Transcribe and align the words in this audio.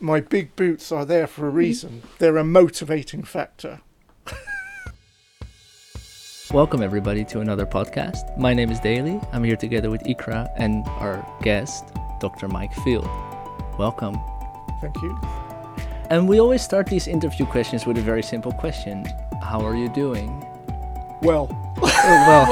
My 0.00 0.20
big 0.20 0.54
boots 0.54 0.92
are 0.92 1.04
there 1.04 1.26
for 1.26 1.46
a 1.46 1.50
reason. 1.50 2.02
They're 2.18 2.36
a 2.36 2.44
motivating 2.44 3.24
factor. 3.24 3.80
Welcome, 6.52 6.82
everybody, 6.82 7.24
to 7.26 7.40
another 7.40 7.66
podcast. 7.66 8.36
My 8.38 8.54
name 8.54 8.70
is 8.70 8.80
Daly. 8.80 9.20
I'm 9.32 9.44
here 9.44 9.56
together 9.56 9.90
with 9.90 10.02
Ikra 10.04 10.48
and 10.56 10.86
our 10.86 11.26
guest, 11.42 11.92
Dr. 12.20 12.48
Mike 12.48 12.72
Field. 12.84 13.08
Welcome. 13.78 14.16
Thank 14.80 14.96
you. 15.02 15.18
And 16.10 16.26
we 16.28 16.40
always 16.40 16.62
start 16.62 16.86
these 16.86 17.06
interview 17.06 17.44
questions 17.44 17.84
with 17.84 17.98
a 17.98 18.00
very 18.00 18.22
simple 18.22 18.52
question 18.52 19.04
How 19.42 19.60
are 19.60 19.74
you 19.74 19.88
doing? 19.92 20.28
Well, 21.22 21.48
Oh, 21.80 22.44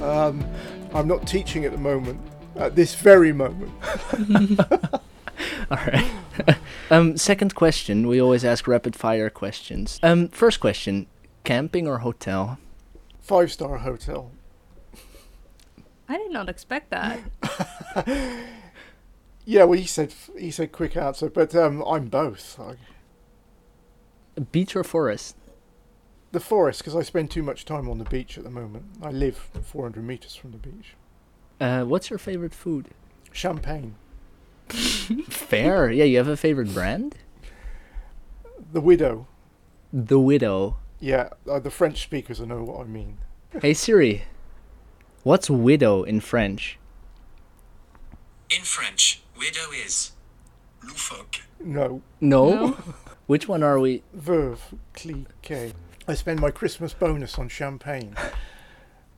well, 0.00 0.10
um, 0.28 0.44
I'm 0.94 1.06
not 1.06 1.26
teaching 1.26 1.64
at 1.64 1.72
the 1.72 1.78
moment, 1.78 2.20
at 2.56 2.74
this 2.76 2.94
very 2.94 3.32
moment. 3.32 3.72
all 5.70 5.78
right. 5.78 6.10
um, 6.90 7.16
second 7.16 7.54
question 7.54 8.06
we 8.08 8.20
always 8.20 8.44
ask 8.44 8.66
rapid 8.66 8.96
fire 8.96 9.30
questions. 9.30 9.98
Um, 10.02 10.28
first 10.28 10.60
question 10.60 11.06
camping 11.44 11.86
or 11.86 11.98
hotel? 11.98 12.58
Five 13.20 13.52
star 13.52 13.78
hotel. 13.78 14.30
I 16.08 16.18
did 16.18 16.30
not 16.30 16.48
expect 16.48 16.90
that. 16.90 17.20
Yeah, 19.46 19.64
well, 19.64 19.78
he 19.78 19.86
said 19.86 20.14
he 20.38 20.50
said 20.50 20.72
quick 20.72 20.96
answer, 20.96 21.28
but 21.28 21.54
um, 21.54 21.82
I'm 21.86 22.06
both. 22.06 22.58
I, 22.58 22.76
Beach 24.40 24.74
or 24.74 24.82
forest? 24.82 25.36
the 26.32 26.40
forest, 26.40 26.80
because 26.80 26.96
I 26.96 27.02
spend 27.02 27.30
too 27.30 27.44
much 27.44 27.64
time 27.64 27.88
on 27.88 27.98
the 27.98 28.04
beach 28.04 28.36
at 28.36 28.42
the 28.42 28.50
moment. 28.50 28.86
I 29.00 29.10
live 29.10 29.36
400 29.36 30.02
meters 30.02 30.34
from 30.34 30.50
the 30.50 30.58
beach. 30.58 30.94
Uh, 31.60 31.84
what's 31.84 32.10
your 32.10 32.18
favorite 32.18 32.52
food? 32.52 32.88
Champagne. 33.30 33.94
Fair. 34.68 35.90
Yeah, 35.90 36.04
you 36.04 36.16
have 36.18 36.28
a 36.28 36.36
favorite 36.36 36.72
brand? 36.72 37.16
The 38.72 38.80
widow. 38.80 39.26
The 39.92 40.18
Widow. 40.18 40.78
Yeah, 40.98 41.28
uh, 41.48 41.60
the 41.60 41.70
French 41.70 42.02
speakers 42.02 42.40
will 42.40 42.48
know 42.48 42.62
what 42.64 42.80
I 42.80 42.88
mean. 42.88 43.18
Hey 43.60 43.74
Siri, 43.74 44.24
what's 45.22 45.48
widow 45.48 46.02
in 46.02 46.18
French? 46.20 46.78
In 48.50 48.62
French, 48.62 49.22
widow 49.38 49.70
is 49.72 50.12
loufoque. 50.82 51.42
No, 51.60 52.02
No. 52.20 52.50
No. 52.50 52.70
Which 53.26 53.46
one 53.48 53.62
are 53.62 53.78
we? 53.78 54.02
Veuve, 54.16 54.58
Clicquot. 54.94 55.72
I 56.08 56.14
spend 56.14 56.40
my 56.40 56.50
Christmas 56.50 56.92
bonus 56.92 57.38
on 57.38 57.48
champagne. 57.48 58.14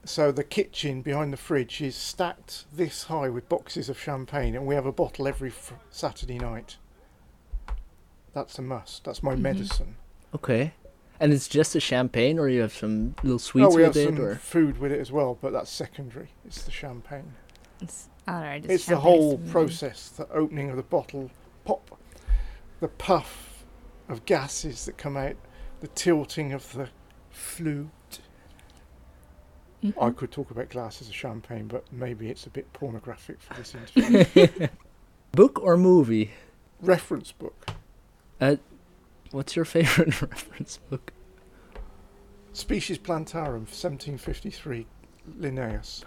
So 0.06 0.30
the 0.30 0.44
kitchen 0.44 1.02
behind 1.02 1.32
the 1.32 1.36
fridge 1.36 1.80
is 1.82 1.96
stacked 1.96 2.64
this 2.72 3.04
high 3.04 3.28
with 3.28 3.48
boxes 3.48 3.88
of 3.88 3.98
champagne, 3.98 4.54
and 4.54 4.64
we 4.64 4.76
have 4.76 4.86
a 4.86 4.92
bottle 4.92 5.26
every 5.26 5.50
fr- 5.50 5.74
Saturday 5.90 6.38
night. 6.38 6.76
That's 8.32 8.56
a 8.58 8.62
must. 8.62 9.04
That's 9.04 9.22
my 9.22 9.34
Mhm. 9.34 9.40
medicine. 9.40 9.96
Okay. 10.34 10.74
And 11.18 11.32
it's 11.32 11.48
just 11.48 11.74
a 11.74 11.80
champagne, 11.80 12.38
or 12.38 12.48
you 12.48 12.60
have 12.60 12.72
some 12.72 13.16
little 13.22 13.38
sweets 13.40 13.72
oh, 13.72 13.76
we 13.76 13.82
have 13.82 13.96
with 13.96 14.04
it, 14.04 14.14
some 14.16 14.20
or 14.24 14.34
food 14.36 14.78
with 14.78 14.92
it 14.92 15.00
as 15.00 15.10
well, 15.10 15.38
but 15.40 15.52
that's 15.52 15.70
secondary. 15.70 16.28
It's 16.44 16.62
the 16.62 16.70
champagne. 16.70 17.34
It's, 17.80 18.08
all 18.28 18.34
right. 18.40 18.64
It's, 18.64 18.86
the 18.86 18.98
whole 18.98 19.38
process, 19.38 20.10
the 20.10 20.30
opening 20.30 20.70
of 20.70 20.76
the 20.76 20.82
bottle, 20.82 21.30
pop, 21.64 21.98
the 22.80 22.88
puff 22.88 23.64
of 24.08 24.24
gases 24.24 24.84
that 24.84 24.98
come 24.98 25.16
out, 25.16 25.36
the 25.80 25.88
tilting 25.88 26.52
of 26.52 26.72
the 26.74 26.90
flute. 29.92 30.04
I 30.06 30.10
could 30.10 30.30
talk 30.30 30.50
about 30.50 30.68
glasses 30.70 31.08
of 31.08 31.14
champagne, 31.14 31.66
but 31.66 31.84
maybe 31.92 32.28
it's 32.28 32.46
a 32.46 32.50
bit 32.50 32.72
pornographic 32.72 33.40
for 33.40 33.54
this 33.54 33.74
interview. 33.74 34.68
book 35.32 35.60
or 35.62 35.76
movie? 35.76 36.32
Reference 36.80 37.32
book. 37.32 37.70
Uh, 38.40 38.56
What's 39.30 39.56
your 39.56 39.64
favorite 39.64 40.20
reference 40.22 40.78
book? 40.88 41.12
Species 42.52 42.98
Plantarum, 42.98 43.66
1753, 43.66 44.86
Linnaeus. 45.38 46.04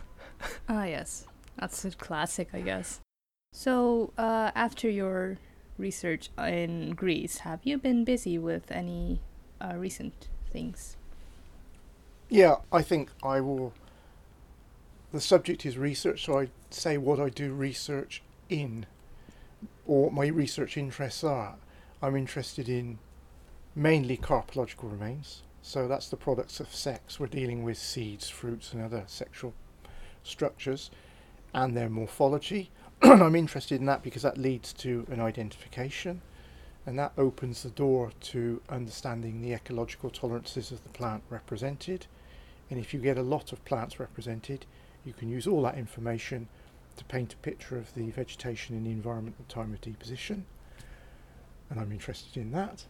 Ah, 0.68 0.86
yes. 0.86 1.28
That's 1.58 1.84
a 1.86 1.92
classic, 1.92 2.50
I 2.53 2.62
guess. 2.62 3.02
So, 3.52 4.14
uh, 4.18 4.52
after 4.56 4.90
your 4.90 5.38
research 5.78 6.30
in 6.38 6.92
Greece, 6.92 7.40
have 7.40 7.59
you 7.64 7.78
been 7.78 8.06
busy 8.06 8.38
with 8.38 8.72
any 8.72 9.22
uh, 9.62 9.76
recent 9.76 10.30
things? 10.50 10.96
Yeah, 12.31 12.57
I 12.72 12.84
think 12.84 13.09
I 13.23 13.41
will. 13.41 13.73
The 15.12 15.19
subject 15.19 15.66
is 15.66 15.79
research, 15.79 16.25
so 16.25 16.40
I 16.40 16.50
say 16.69 16.95
what 16.95 17.19
I 17.19 17.29
do 17.29 17.53
research 17.53 18.22
in, 18.50 18.85
or 19.88 20.12
my 20.12 20.28
research 20.28 20.78
interests 20.78 21.23
are. 21.23 21.56
I'm 22.03 22.16
interested 22.16 22.69
in 22.69 23.00
mainly 23.75 24.16
carpological 24.16 24.91
remains, 24.91 25.41
so 25.63 25.88
that's 25.88 26.09
the 26.09 26.17
products 26.17 26.59
of 26.59 26.73
sex. 26.73 27.19
We're 27.19 27.25
dealing 27.25 27.63
with 27.63 27.79
seeds, 27.79 28.29
fruits, 28.29 28.73
and 28.73 28.84
other 28.84 29.06
sexual 29.07 29.56
structures, 30.22 30.91
and 31.51 31.75
their 31.75 31.90
morphology. 31.90 32.69
I'm 33.01 33.35
interested 33.35 33.79
in 33.79 33.88
that 33.88 34.03
because 34.03 34.22
that 34.22 34.38
leads 34.38 34.72
to 34.73 35.07
an 35.09 35.19
identification, 35.19 36.22
and 36.85 37.00
that 37.00 37.13
opens 37.17 37.63
the 37.63 37.72
door 37.72 38.11
to 38.22 38.61
understanding 38.69 39.41
the 39.41 39.53
ecological 39.53 40.11
tolerances 40.11 40.72
of 40.72 40.84
the 40.84 40.90
plant 40.90 41.23
represented. 41.31 42.06
And 42.69 42.80
if 42.80 42.94
you 42.94 43.00
get 43.00 43.18
a 43.18 43.24
lot 43.24 43.52
of 43.52 43.63
plants 43.66 44.00
represented, 44.00 44.66
you 45.06 45.13
can 45.13 45.30
use 45.30 45.47
all 45.47 45.62
that 45.63 45.78
information 45.78 46.47
to 46.97 47.06
paint 47.06 47.34
a 47.34 47.38
picture 47.38 47.78
of 47.78 47.94
the 47.96 48.12
vegetation 48.12 48.75
in 48.75 48.84
the 48.84 48.91
environment 48.91 49.35
at 49.40 49.47
the 49.47 49.53
time 49.53 49.74
of 49.74 49.81
deposition. 49.81 50.46
And 51.69 51.79
I'm 51.79 51.91
interested 51.91 52.38
in 52.38 52.52
that. 52.52 52.85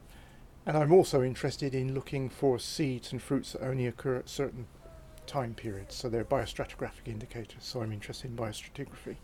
And 0.65 0.77
I'm 0.77 0.91
also 0.91 1.21
interested 1.23 1.73
in 1.73 1.93
looking 1.93 2.29
for 2.29 2.59
seeds 2.59 3.11
and 3.11 3.21
fruits 3.21 3.53
that 3.53 3.63
only 3.63 3.87
occur 3.87 4.17
at 4.17 4.29
certain 4.29 4.67
time 5.25 5.53
periods. 5.53 5.95
So 5.95 6.09
they're 6.09 6.25
biostratigraphic 6.25 7.07
indicators. 7.07 7.63
So 7.63 7.81
I'm 7.81 7.93
interested 7.93 8.31
in 8.31 8.37
biostratigraphy. 8.37 9.15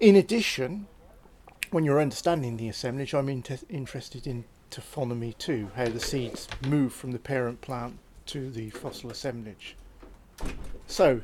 In 0.00 0.16
addition, 0.16 0.86
when 1.70 1.84
you're 1.84 2.00
understanding 2.00 2.56
the 2.56 2.68
assemblage, 2.68 3.14
I'm 3.14 3.28
inte- 3.28 3.64
interested 3.68 4.26
in 4.26 4.44
taphonomy 4.70 5.36
too, 5.38 5.70
how 5.76 5.88
the 5.88 6.00
seeds 6.00 6.48
move 6.66 6.92
from 6.92 7.12
the 7.12 7.18
parent 7.18 7.60
plant 7.60 7.98
to 8.26 8.50
the 8.50 8.70
fossil 8.70 9.10
assemblage. 9.10 9.76
So, 10.86 11.20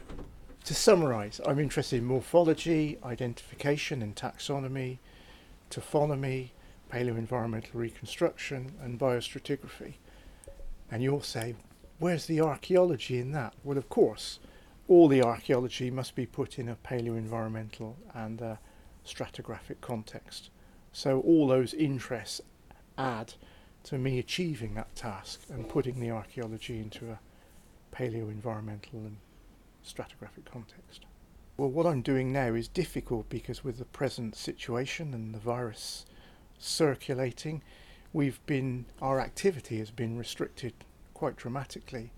to 0.65 0.75
summarise, 0.75 1.41
I'm 1.47 1.59
interested 1.59 1.99
in 1.99 2.05
morphology, 2.05 2.99
identification 3.05 4.03
and 4.03 4.15
taxonomy, 4.15 4.99
taphonomy, 5.71 6.51
paleoenvironmental 6.93 7.75
reconstruction, 7.75 8.73
and 8.83 8.99
biostratigraphy. 8.99 9.95
And 10.91 11.03
you'll 11.03 11.23
say, 11.23 11.55
where's 11.99 12.27
the 12.27 12.41
archaeology 12.41 13.19
in 13.19 13.33
that? 13.33 13.55
Well, 13.63 13.79
of 13.79 13.89
course, 13.89 14.41
all 14.89 15.07
the 15.07 15.23
archaeology 15.23 15.91
must 15.91 16.15
be 16.15 16.27
put 16.27 16.59
in 16.59 16.69
a 16.69 16.77
paleoenvironmental 16.77 17.95
and 18.13 18.41
a 18.41 18.59
stratigraphic 19.07 19.81
context. 19.81 20.51
So 20.93 21.21
all 21.21 21.47
those 21.47 21.73
interests 21.75 22.41
add 22.99 23.35
to 23.85 23.99
me 23.99 24.19
achieving 24.19 24.75
that 24.75 24.95
task 24.95 25.41
and 25.49 25.69
putting 25.69 26.01
the 26.01 26.11
archaeology 26.11 26.79
into 26.79 27.11
a 27.11 27.19
paleo 27.95 28.31
environmental 28.31 28.99
and 29.01 29.17
stratigraphic 29.85 30.45
context. 30.45 31.07
Well, 31.57 31.71
what 31.71 31.87
I'm 31.87 32.03
doing 32.03 32.33
now 32.33 32.55
is 32.55 32.69
difficult 32.69 33.29
because 33.29 33.65
with 33.65 33.79
the 33.79 33.85
present 33.85 34.35
situation 34.35 35.13
and 35.13 35.35
the 35.35 35.39
virus 35.39 36.07
circulating, 36.59 37.63
we've 38.13 38.45
been 38.47 38.87
our 39.03 39.21
activity 39.21 39.79
has 39.79 39.91
been 39.91 40.17
restricted 40.17 40.73
quite 41.15 41.37
dramatically. 41.37 42.13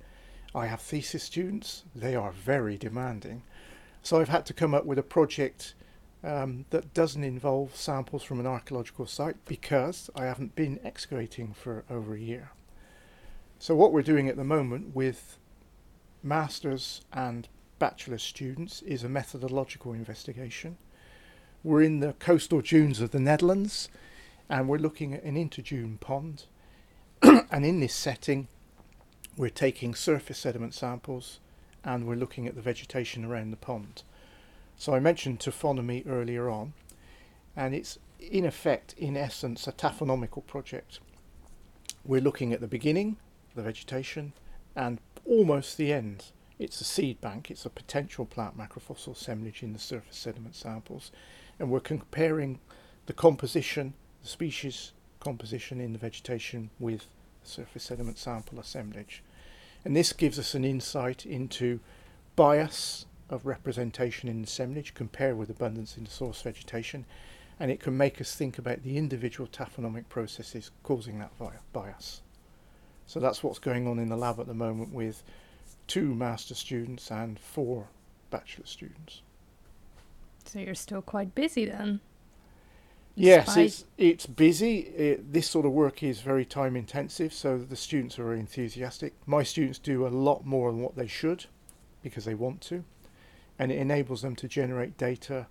I 0.55 0.67
have 0.67 0.81
thesis 0.81 1.23
students; 1.23 1.85
they 1.95 2.15
are 2.15 2.31
very 2.31 2.77
demanding, 2.77 3.43
so 4.03 4.21
I've 4.21 4.29
had 4.29 4.47
to 4.47 4.55
come 4.55 4.75
up 4.75 4.85
with 4.85 4.99
a 4.99 5.03
project 5.03 5.75
um, 6.25 6.65
that 6.71 6.95
doesn't 6.95 7.25
involve 7.25 7.75
samples 7.77 8.23
from 8.23 8.41
an 8.41 8.47
archaeological 8.47 9.07
site 9.07 9.37
because 9.45 10.09
I 10.15 10.25
haven't 10.27 10.55
been 10.55 10.79
excavating 10.85 11.53
for 11.53 11.85
over 11.91 12.15
a 12.15 12.21
year. 12.21 12.51
So 13.59 13.75
what 13.75 13.93
we're 13.93 14.03
doing 14.03 14.29
at 14.29 14.37
the 14.37 14.45
moment 14.45 14.95
with 14.95 15.39
masters 16.23 17.03
and 17.13 17.49
bachelor 17.79 18.19
students 18.19 18.83
is 18.83 19.03
a 19.03 19.09
methodological 19.09 19.93
investigation. 19.93 20.79
We're 21.65 21.83
in 21.83 22.01
the 22.01 22.15
coastal 22.15 22.61
dunes 22.61 23.01
of 23.01 23.11
the 23.11 23.21
Netherlands 23.21 23.89
and 24.49 24.69
we're 24.69 24.79
looking 24.79 25.15
at 25.15 25.25
an 25.25 25.37
interdune 25.37 25.99
pond. 25.99 26.45
and 27.23 27.65
in 27.65 27.81
this 27.81 27.95
setting, 27.95 28.49
we're 29.37 29.49
taking 29.49 29.95
surface 29.95 30.39
sediment 30.39 30.75
samples 30.75 31.41
and 31.85 32.07
we're 32.07 32.15
looking 32.15 32.47
at 32.47 32.55
the 32.55 32.63
vegetation 32.63 33.25
around 33.25 33.51
the 33.51 33.57
pond. 33.57 34.03
So 34.83 34.97
I 34.97 34.99
mentioned 34.99 35.39
taphonomy 35.39 36.03
earlier 36.09 36.51
on, 36.51 36.73
and 37.55 37.73
it's 37.73 38.01
in 38.19 38.45
effect, 38.45 38.97
in 38.99 39.17
essence, 39.17 39.69
a 39.69 39.73
taphonomical 39.73 40.45
project. 40.45 40.99
We're 42.05 42.21
looking 42.21 42.53
at 42.53 42.61
the 42.61 42.67
beginning, 42.67 43.19
the 43.55 43.63
vegetation, 43.63 44.33
and 44.75 44.99
almost 45.25 45.77
the 45.77 45.93
end. 45.93 46.33
It's 46.59 46.81
a 46.81 46.85
seed 46.85 47.21
bank, 47.21 47.49
it's 47.49 47.65
a 47.65 47.71
potential 47.71 48.27
plant 48.27 48.59
macrofossil 48.59 49.13
assemblage 49.13 49.63
in 49.63 49.73
the 49.73 49.79
surface 49.79 50.17
sediment 50.17 50.57
samples, 50.57 51.13
and 51.61 51.71
we're 51.71 51.79
comparing 51.79 52.59
the 53.07 53.13
composition, 53.13 53.95
the 54.21 54.29
species 54.29 54.91
composition 55.21 55.81
in 55.81 55.93
the 55.93 55.99
vegetation 56.01 56.71
with 56.81 57.07
surface 57.45 57.85
sediment 57.85 58.19
sample 58.19 58.59
assemblage. 58.59 59.23
And 59.85 59.95
this 59.95 60.13
gives 60.13 60.41
us 60.41 60.57
an 60.57 60.65
insight 60.65 61.25
into 61.25 61.79
bias 62.35 63.07
of 63.33 63.47
representation 63.47 64.29
in 64.29 64.45
assemblage 64.45 64.95
compared 64.95 65.37
with 65.37 65.51
abundance 65.51 65.97
in 65.97 66.05
the 66.05 66.11
source 66.11 66.43
vegetation. 66.43 67.05
And 67.59 67.71
it 67.71 67.81
can 67.81 67.97
make 67.97 68.21
us 68.21 68.35
think 68.35 68.59
about 68.59 68.83
the 68.83 68.97
individual 68.97 69.49
taphonomic 69.49 70.09
processes 70.09 70.71
causing 70.83 71.19
that 71.19 71.33
bias. 71.73 72.23
So 73.07 73.21
that's 73.21 73.43
what's 73.43 73.59
going 73.59 73.87
on 73.87 73.99
in 73.99 74.09
the 74.09 74.17
lab 74.17 74.39
at 74.41 74.47
the 74.47 74.55
moment 74.55 74.93
with 74.93 75.23
two 75.87 76.15
master 76.15 76.55
students 76.55 77.11
and 77.11 77.39
four 77.39 77.89
bachelor 78.31 78.67
students. 78.67 79.23
So 80.45 80.59
you're 80.59 80.75
still 80.75 81.03
quite 81.03 81.35
busy 81.35 81.67
then? 81.67 82.01
Yes, 83.15 83.57
it's 83.59 83.85
it's 83.99 84.27
busy. 84.27 84.79
It, 84.79 85.33
this 85.33 85.49
sort 85.49 85.67
of 85.67 85.73
work 85.73 86.03
is 86.03 86.23
very 86.23 86.47
time 86.47 86.77
intensive, 86.77 87.35
so 87.35 87.59
the 87.59 87.77
students 87.77 88.19
are 88.19 88.25
very 88.25 88.41
enthusiastic. 88.41 89.13
My 89.27 89.43
students 89.43 89.79
do 89.79 90.07
a 90.07 90.09
lot 90.09 90.47
more 90.47 90.73
than 90.73 90.81
what 90.81 90.97
they 90.97 91.07
should 91.07 91.45
because 92.03 92.25
they 92.25 92.35
want 92.35 92.63
to, 92.63 92.85
and 93.59 93.71
it 93.71 93.79
enables 93.79 94.23
them 94.23 94.37
to 94.37 94.49
generate 94.49 94.97
data 94.97 95.47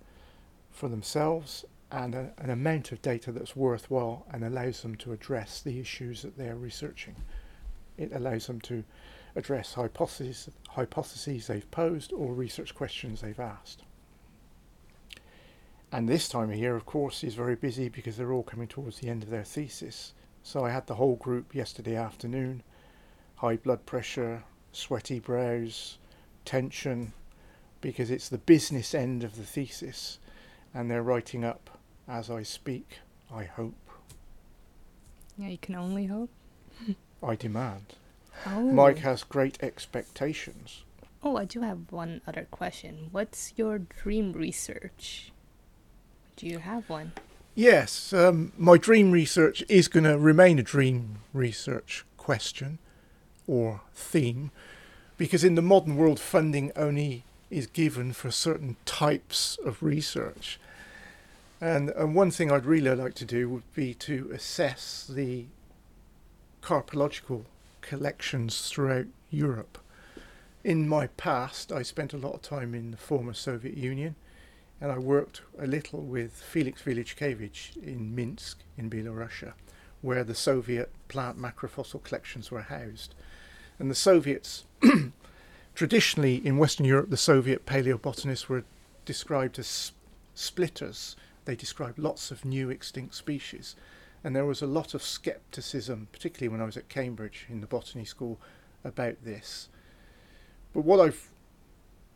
for 0.70 0.88
themselves 0.88 1.64
and 1.90 2.14
a, 2.14 2.32
an 2.38 2.50
amount 2.50 2.90
of 2.92 3.02
data 3.02 3.30
that's 3.30 3.54
worthwhile 3.54 4.26
and 4.32 4.44
allows 4.44 4.82
them 4.82 4.96
to 4.96 5.12
address 5.12 5.60
the 5.60 5.78
issues 5.78 6.22
that 6.22 6.36
they're 6.36 6.56
researching. 6.56 7.14
It 7.98 8.12
allows 8.12 8.46
them 8.46 8.60
to 8.62 8.84
address 9.36 9.74
hypotheses, 9.74 10.50
hypotheses 10.70 11.46
they've 11.46 11.70
posed 11.70 12.12
or 12.12 12.32
research 12.32 12.74
questions 12.74 13.20
they've 13.20 13.38
asked. 13.38 13.82
And 15.90 16.08
this 16.08 16.28
time 16.28 16.50
of 16.50 16.56
year, 16.56 16.74
of 16.74 16.86
course, 16.86 17.22
is 17.22 17.34
very 17.34 17.54
busy 17.54 17.90
because 17.90 18.16
they're 18.16 18.32
all 18.32 18.42
coming 18.42 18.68
towards 18.68 18.98
the 18.98 19.10
end 19.10 19.22
of 19.22 19.28
their 19.28 19.44
thesis. 19.44 20.14
So 20.42 20.64
I 20.64 20.70
had 20.70 20.86
the 20.86 20.94
whole 20.94 21.16
group 21.16 21.54
yesterday 21.54 21.96
afternoon 21.96 22.62
high 23.36 23.56
blood 23.56 23.84
pressure, 23.84 24.44
sweaty 24.70 25.18
brows, 25.18 25.98
tension, 26.44 27.12
because 27.82 28.10
it's 28.10 28.30
the 28.30 28.38
business 28.38 28.94
end 28.94 29.22
of 29.22 29.36
the 29.36 29.42
thesis, 29.42 30.18
and 30.72 30.90
they're 30.90 31.02
writing 31.02 31.44
up 31.44 31.78
as 32.08 32.30
I 32.30 32.42
speak, 32.42 33.00
I 33.30 33.44
hope. 33.44 33.74
Yeah, 35.36 35.48
you 35.48 35.58
can 35.58 35.74
only 35.74 36.06
hope. 36.06 36.30
I 37.22 37.36
demand. 37.36 37.94
Oh. 38.46 38.62
Mike 38.62 38.98
has 38.98 39.22
great 39.22 39.62
expectations. 39.62 40.84
Oh, 41.22 41.36
I 41.36 41.44
do 41.44 41.60
have 41.60 41.92
one 41.92 42.22
other 42.26 42.48
question. 42.50 43.08
What's 43.12 43.52
your 43.56 43.78
dream 43.78 44.32
research? 44.32 45.30
Do 46.36 46.46
you 46.46 46.58
have 46.58 46.88
one? 46.88 47.12
Yes, 47.54 48.12
um, 48.14 48.52
my 48.56 48.78
dream 48.78 49.12
research 49.12 49.62
is 49.68 49.86
going 49.86 50.04
to 50.04 50.18
remain 50.18 50.58
a 50.58 50.62
dream 50.62 51.18
research 51.34 52.04
question 52.16 52.78
or 53.46 53.82
theme 53.94 54.50
because 55.18 55.44
in 55.44 55.54
the 55.54 55.62
modern 55.62 55.96
world, 55.96 56.18
funding 56.18 56.72
only 56.74 57.24
is 57.52 57.66
given 57.66 58.12
for 58.12 58.30
certain 58.30 58.76
types 58.84 59.58
of 59.64 59.82
research. 59.82 60.58
And, 61.60 61.90
and 61.90 62.14
one 62.14 62.30
thing 62.30 62.50
I'd 62.50 62.64
really 62.64 62.94
like 62.94 63.14
to 63.14 63.24
do 63.24 63.48
would 63.48 63.74
be 63.74 63.94
to 63.94 64.30
assess 64.34 65.08
the 65.08 65.46
carpological 66.62 67.44
collections 67.82 68.68
throughout 68.68 69.06
Europe. 69.30 69.78
In 70.64 70.88
my 70.88 71.08
past, 71.08 71.70
I 71.70 71.82
spent 71.82 72.12
a 72.12 72.16
lot 72.16 72.34
of 72.34 72.42
time 72.42 72.74
in 72.74 72.90
the 72.90 72.96
former 72.96 73.34
Soviet 73.34 73.76
Union 73.76 74.16
and 74.80 74.90
I 74.90 74.98
worked 74.98 75.42
a 75.60 75.66
little 75.66 76.00
with 76.00 76.32
Felix 76.32 76.82
Velichkevich 76.82 77.76
in 77.76 78.14
Minsk 78.16 78.58
in 78.76 78.90
Belarusia, 78.90 79.52
where 80.00 80.24
the 80.24 80.34
Soviet 80.34 80.90
plant 81.06 81.38
macrofossil 81.38 82.02
collections 82.02 82.50
were 82.50 82.62
housed. 82.62 83.14
And 83.78 83.88
the 83.88 83.94
Soviets, 83.94 84.64
uh, 84.82 84.88
traditionally 85.74 86.36
in 86.46 86.58
Western 86.58 86.86
Europe, 86.86 87.10
the 87.10 87.16
Soviet 87.16 87.66
paleobotanists 87.66 88.48
were 88.48 88.64
described 89.04 89.58
as 89.58 89.92
splitters. 90.34 91.16
They 91.44 91.56
described 91.56 91.98
lots 91.98 92.30
of 92.30 92.44
new 92.44 92.70
extinct 92.70 93.14
species. 93.14 93.76
And 94.24 94.36
there 94.36 94.46
was 94.46 94.62
a 94.62 94.66
lot 94.66 94.94
of 94.94 95.02
skepticism, 95.02 96.08
particularly 96.12 96.48
when 96.48 96.60
I 96.60 96.66
was 96.66 96.76
at 96.76 96.88
Cambridge 96.88 97.46
in 97.48 97.60
the 97.60 97.66
botany 97.66 98.04
school, 98.04 98.38
about 98.84 99.24
this. 99.24 99.68
But 100.72 100.84
what 100.84 101.00
I've 101.00 101.30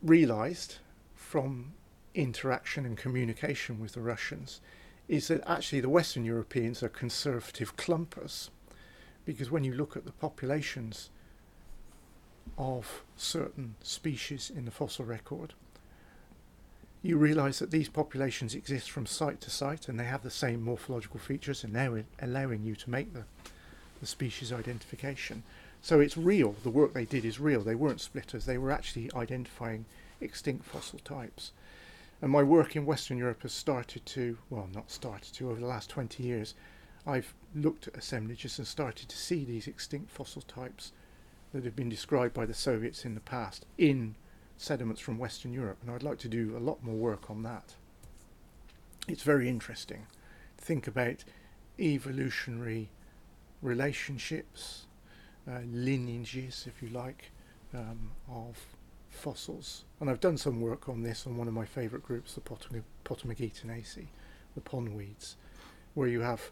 realised 0.03 0.77
from 1.15 1.73
interaction 2.15 2.87
and 2.87 2.97
communication 2.97 3.81
with 3.81 3.93
the 3.93 4.01
Russians 4.01 4.61
is 5.09 5.29
that 5.29 5.43
actually 5.47 5.81
the 5.81 5.89
Western 5.89 6.25
Europeans 6.25 6.83
are 6.83 6.89
conservative 6.89 7.77
clumpers 7.77 8.51
because 9.25 9.51
when 9.51 9.65
you 9.65 9.75
look 9.75 9.97
at 9.97 10.05
the 10.05 10.13
populations 10.13 11.11
of 12.59 13.03
certain 13.17 13.75
species 13.83 14.51
in 14.55 14.65
the 14.65 14.71
fossil 14.71 15.05
record, 15.05 15.55
you 17.03 17.17
realize 17.17 17.59
that 17.59 17.71
these 17.71 17.89
populations 17.89 18.55
exist 18.55 18.91
from 18.91 19.07
site 19.07 19.41
to 19.41 19.51
site 19.51 19.89
and 19.89 19.99
they 19.99 20.05
have 20.05 20.23
the 20.23 20.31
same 20.31 20.63
morphological 20.63 21.21
features 21.21 21.63
and 21.63 21.73
now 21.73 21.97
allowing 22.21 22.65
you 22.65 22.75
to 22.75 22.91
make 22.91 23.13
the, 23.13 23.25
the 24.01 24.07
species 24.07 24.53
identification. 24.53 25.43
So 25.83 26.01
it's 26.01 26.17
real, 26.17 26.57
the 26.63 26.71
work 26.71 26.95
they 26.95 27.05
did 27.05 27.25
is 27.25 27.39
real. 27.39 27.61
They 27.61 27.75
weren't 27.75 28.01
splitters, 28.01 28.45
they 28.45 28.59
were 28.59 28.73
actually 28.73 29.11
identifying 29.15 29.85
extinct 30.21 30.65
fossil 30.65 30.99
types. 30.99 31.53
And 32.21 32.33
my 32.33 32.43
work 32.43 32.75
in 32.75 32.87
Western 32.87 33.19
Europe 33.19 33.43
has 33.43 33.53
started 33.53 34.05
to, 34.07 34.39
well, 34.49 34.69
not 34.75 34.91
started 34.91 35.35
to, 35.35 35.51
over 35.51 35.61
the 35.61 35.67
last 35.67 35.91
20 35.91 36.23
years, 36.23 36.55
I've 37.07 37.35
looked 37.55 37.87
at 37.87 37.97
assemblages 37.97 38.59
and 38.59 38.67
started 38.67 39.09
to 39.09 39.17
see 39.17 39.45
these 39.45 39.69
extinct 39.69 40.11
fossil 40.11 40.43
types 40.43 40.93
that 41.57 41.65
have 41.65 41.75
been 41.75 41.89
described 41.89 42.35
by 42.35 42.45
the 42.45 42.53
Soviets 42.53 43.07
in 43.07 43.15
the 43.15 43.21
past 43.21 43.65
in 43.79 44.15
sediments 44.59 45.01
from 45.01 45.17
Western 45.17 45.55
Europe. 45.55 45.79
And 45.81 45.91
I'd 45.91 46.03
like 46.03 46.19
to 46.19 46.29
do 46.29 46.55
a 46.55 46.61
lot 46.61 46.85
more 46.85 46.95
work 46.95 47.31
on 47.31 47.43
that. 47.45 47.75
It's 49.09 49.23
very 49.23 49.49
interesting. 49.49 50.07
Think 50.59 50.87
about 50.87 51.25
evolutionary 51.81 52.91
relationships, 53.63 54.85
uh, 55.51 55.61
lineages, 55.73 56.67
if 56.69 56.83
you 56.83 56.91
like, 56.91 57.31
um, 57.73 58.11
of 58.31 58.59
fossils. 59.09 59.85
And 59.99 60.11
I've 60.11 60.21
done 60.21 60.37
some 60.37 60.61
work 60.61 60.91
on 60.91 61.03
this 61.03 61.27
on 61.27 61.39
one 61.39 61.49
of 61.49 61.55
my 61.55 61.65
favourite 61.65 62.05
groups, 62.05 62.35
the 62.35 62.43
Potamogetonaceae, 62.43 64.09
the 64.55 64.61
pondweeds, 64.61 65.37
where 65.95 66.09
you 66.09 66.21
have 66.21 66.51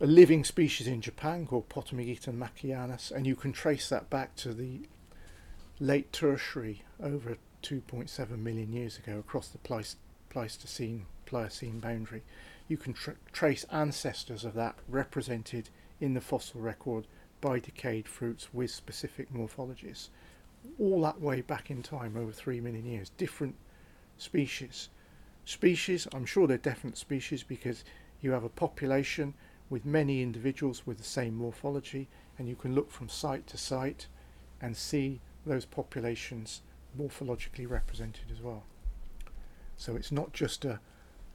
a 0.00 0.06
living 0.06 0.44
species 0.44 0.86
in 0.86 1.00
Japan 1.00 1.46
called 1.46 1.68
Potamogeton 1.68 2.36
maackianus, 2.36 3.10
and 3.10 3.26
you 3.26 3.34
can 3.34 3.52
trace 3.52 3.88
that 3.88 4.10
back 4.10 4.36
to 4.36 4.52
the 4.52 4.82
late 5.80 6.12
tertiary 6.12 6.82
over 7.02 7.38
2.7 7.62 8.38
million 8.38 8.72
years 8.72 8.98
ago 8.98 9.18
across 9.18 9.48
the 9.48 9.86
Pleistocene 10.28 11.06
Pliocene 11.24 11.80
boundary. 11.80 12.22
You 12.68 12.76
can 12.76 12.92
tra- 12.92 13.16
trace 13.32 13.64
ancestors 13.72 14.44
of 14.44 14.54
that 14.54 14.76
represented 14.88 15.70
in 16.00 16.14
the 16.14 16.20
fossil 16.20 16.60
record 16.60 17.06
by 17.40 17.58
decayed 17.58 18.06
fruits 18.06 18.52
with 18.52 18.70
specific 18.70 19.32
morphologies 19.32 20.08
all 20.78 21.00
that 21.02 21.20
way 21.20 21.40
back 21.40 21.70
in 21.70 21.82
time, 21.82 22.16
over 22.16 22.32
three 22.32 22.60
million 22.60 22.84
years, 22.84 23.10
different 23.10 23.54
species. 24.18 24.88
Species, 25.44 26.08
I'm 26.12 26.26
sure 26.26 26.46
they're 26.46 26.58
different 26.58 26.98
species 26.98 27.42
because 27.42 27.84
you 28.20 28.32
have 28.32 28.44
a 28.44 28.48
population 28.48 29.34
with 29.68 29.84
many 29.84 30.22
individuals 30.22 30.86
with 30.86 30.98
the 30.98 31.04
same 31.04 31.34
morphology, 31.34 32.08
and 32.38 32.48
you 32.48 32.56
can 32.56 32.74
look 32.74 32.90
from 32.90 33.08
site 33.08 33.46
to 33.48 33.56
site 33.56 34.06
and 34.60 34.76
see 34.76 35.20
those 35.44 35.64
populations 35.64 36.62
morphologically 36.98 37.68
represented 37.68 38.30
as 38.32 38.40
well. 38.40 38.64
So 39.76 39.96
it's 39.96 40.12
not 40.12 40.32
just 40.32 40.64
a 40.64 40.80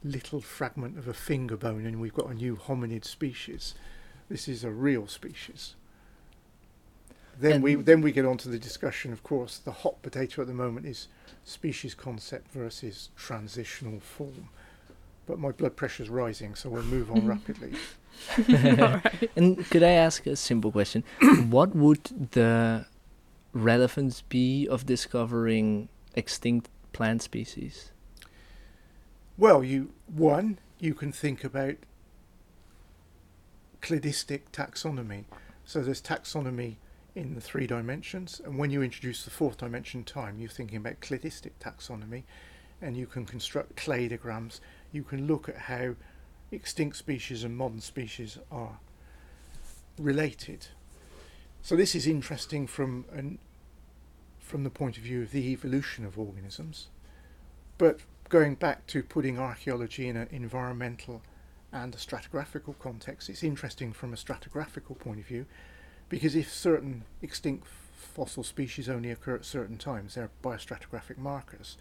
little 0.04 0.42
fragment 0.42 0.98
of 0.98 1.08
a 1.08 1.14
finger 1.14 1.56
bone 1.56 1.86
and 1.86 2.02
we've 2.02 2.14
got 2.14 2.30
a 2.30 2.34
new 2.34 2.56
hominid 2.56 3.06
species. 3.06 3.76
This 4.30 4.48
is 4.48 4.64
a 4.64 4.72
real 4.72 5.08
species. 5.08 5.76
Then 7.40 7.54
and 7.54 7.64
we 7.64 7.76
then 7.76 8.02
we 8.02 8.12
get 8.12 8.26
on 8.26 8.38
to 8.40 8.50
the 8.50 8.60
discussion. 8.60 9.14
Of 9.14 9.24
course, 9.24 9.58
the 9.58 9.72
hot 9.72 10.02
potato 10.02 10.42
at 10.42 10.48
the 10.48 10.54
moment 10.54 10.86
is 10.86 11.08
species 11.44 11.96
concept 11.96 12.52
versus 12.52 13.10
transitional 13.16 14.00
form. 14.00 14.50
But 15.26 15.40
my 15.40 15.52
blood 15.52 15.76
pressure 15.76 16.04
is 16.04 16.10
rising, 16.10 16.56
so 16.56 16.70
we'll 16.70 16.84
move 16.84 17.12
on 17.12 17.26
rapidly. 17.36 17.74
And 19.36 19.66
could 19.70 19.84
I 19.84 19.92
ask 19.92 20.26
a 20.28 20.36
simple 20.36 20.72
question? 20.72 21.04
what 21.50 21.76
would 21.76 22.32
the 22.32 22.86
relevance 23.54 24.22
be 24.22 24.68
of 24.68 24.86
discovering 24.86 25.90
extinct 26.16 26.70
plant 26.94 27.22
species? 27.22 27.92
Well, 29.38 29.64
you 29.64 29.94
one 30.08 30.60
you 30.80 30.94
can 30.94 31.12
think 31.12 31.44
about 31.44 31.76
cladistic 33.82 34.42
taxonomy. 34.52 35.26
So 35.66 35.82
there's 35.82 36.02
taxonomy 36.02 36.76
in 37.16 37.36
the 37.36 37.42
three 37.42 37.68
dimensions. 37.68 38.42
And 38.44 38.58
when 38.58 38.72
you 38.72 38.82
introduce 38.82 39.24
the 39.24 39.32
fourth 39.32 39.58
dimension 39.58 40.04
time, 40.04 40.40
you're 40.40 40.50
thinking 40.50 40.78
about 40.78 41.02
cladistic 41.02 41.52
taxonomy, 41.60 42.24
and 42.82 42.96
you 42.96 43.06
can 43.06 43.26
construct 43.26 43.76
cladograms. 43.76 44.60
You 44.92 45.04
can 45.04 45.28
look 45.28 45.48
at 45.48 45.58
how 45.58 45.96
extinct 46.52 46.98
species 46.98 47.44
and 47.44 47.56
modern 47.56 47.82
species 47.82 48.38
are 48.52 48.80
related. 49.98 50.68
So 51.62 51.76
this 51.76 51.96
is 51.96 52.08
interesting 52.08 52.68
from 52.68 53.06
an 53.12 53.40
from 54.40 54.64
the 54.66 54.70
point 54.70 54.98
of 54.98 55.04
view 55.04 55.22
of 55.22 55.32
the 55.32 55.50
evolution 55.52 56.04
of 56.04 56.20
organisms, 56.20 56.88
but 57.78 58.02
going 58.28 58.56
back 58.56 58.86
to 58.88 59.02
putting 59.02 59.40
archaeology 59.40 60.10
in 60.10 60.18
an 60.18 60.28
environmental 60.30 61.22
and 61.72 61.96
a 61.96 61.98
stratigraphical 61.98 62.78
context, 62.80 63.30
it's 63.30 63.44
interesting 63.44 63.94
from 63.94 64.12
a 64.12 64.18
stratigraphical 64.18 65.00
point 65.00 65.20
of 65.20 65.26
view 65.26 65.46
because 66.10 66.36
if 66.36 66.52
certain 66.52 67.06
extinct 67.22 67.66
fossil 67.96 68.44
species 68.44 68.90
only 68.90 69.10
occur 69.10 69.36
at 69.36 69.46
certain 69.46 69.78
times, 69.78 70.16
they're 70.16 70.30
biostratigraphic 70.44 71.18
markers. 71.18 71.78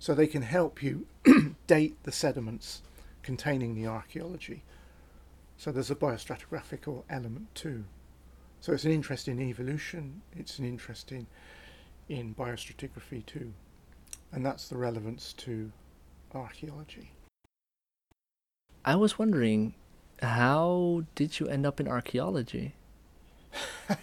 So 0.00 0.14
they 0.14 0.26
can 0.26 0.42
help 0.42 0.82
you 0.82 1.06
date 1.66 2.02
the 2.04 2.10
sediments 2.10 2.80
containing 3.22 3.74
the 3.74 3.86
archaeology. 3.86 4.62
So 5.58 5.70
there's 5.70 5.90
a 5.90 5.94
biostratigraphical 5.94 7.04
element 7.10 7.54
too. 7.54 7.84
So 8.60 8.72
it's 8.72 8.84
an 8.84 8.92
interest 8.92 9.28
in 9.28 9.38
evolution, 9.40 10.22
it's 10.34 10.58
an 10.58 10.64
interest 10.64 11.12
in, 11.12 11.26
in 12.08 12.34
biostratigraphy 12.34 13.26
too. 13.26 13.52
And 14.32 14.44
that's 14.44 14.68
the 14.68 14.78
relevance 14.78 15.34
to 15.34 15.70
archaeology. 16.34 17.10
I 18.82 18.96
was 18.96 19.18
wondering, 19.18 19.74
how 20.22 21.04
did 21.14 21.38
you 21.38 21.46
end 21.46 21.66
up 21.66 21.78
in 21.78 21.86
archaeology? 21.86 22.74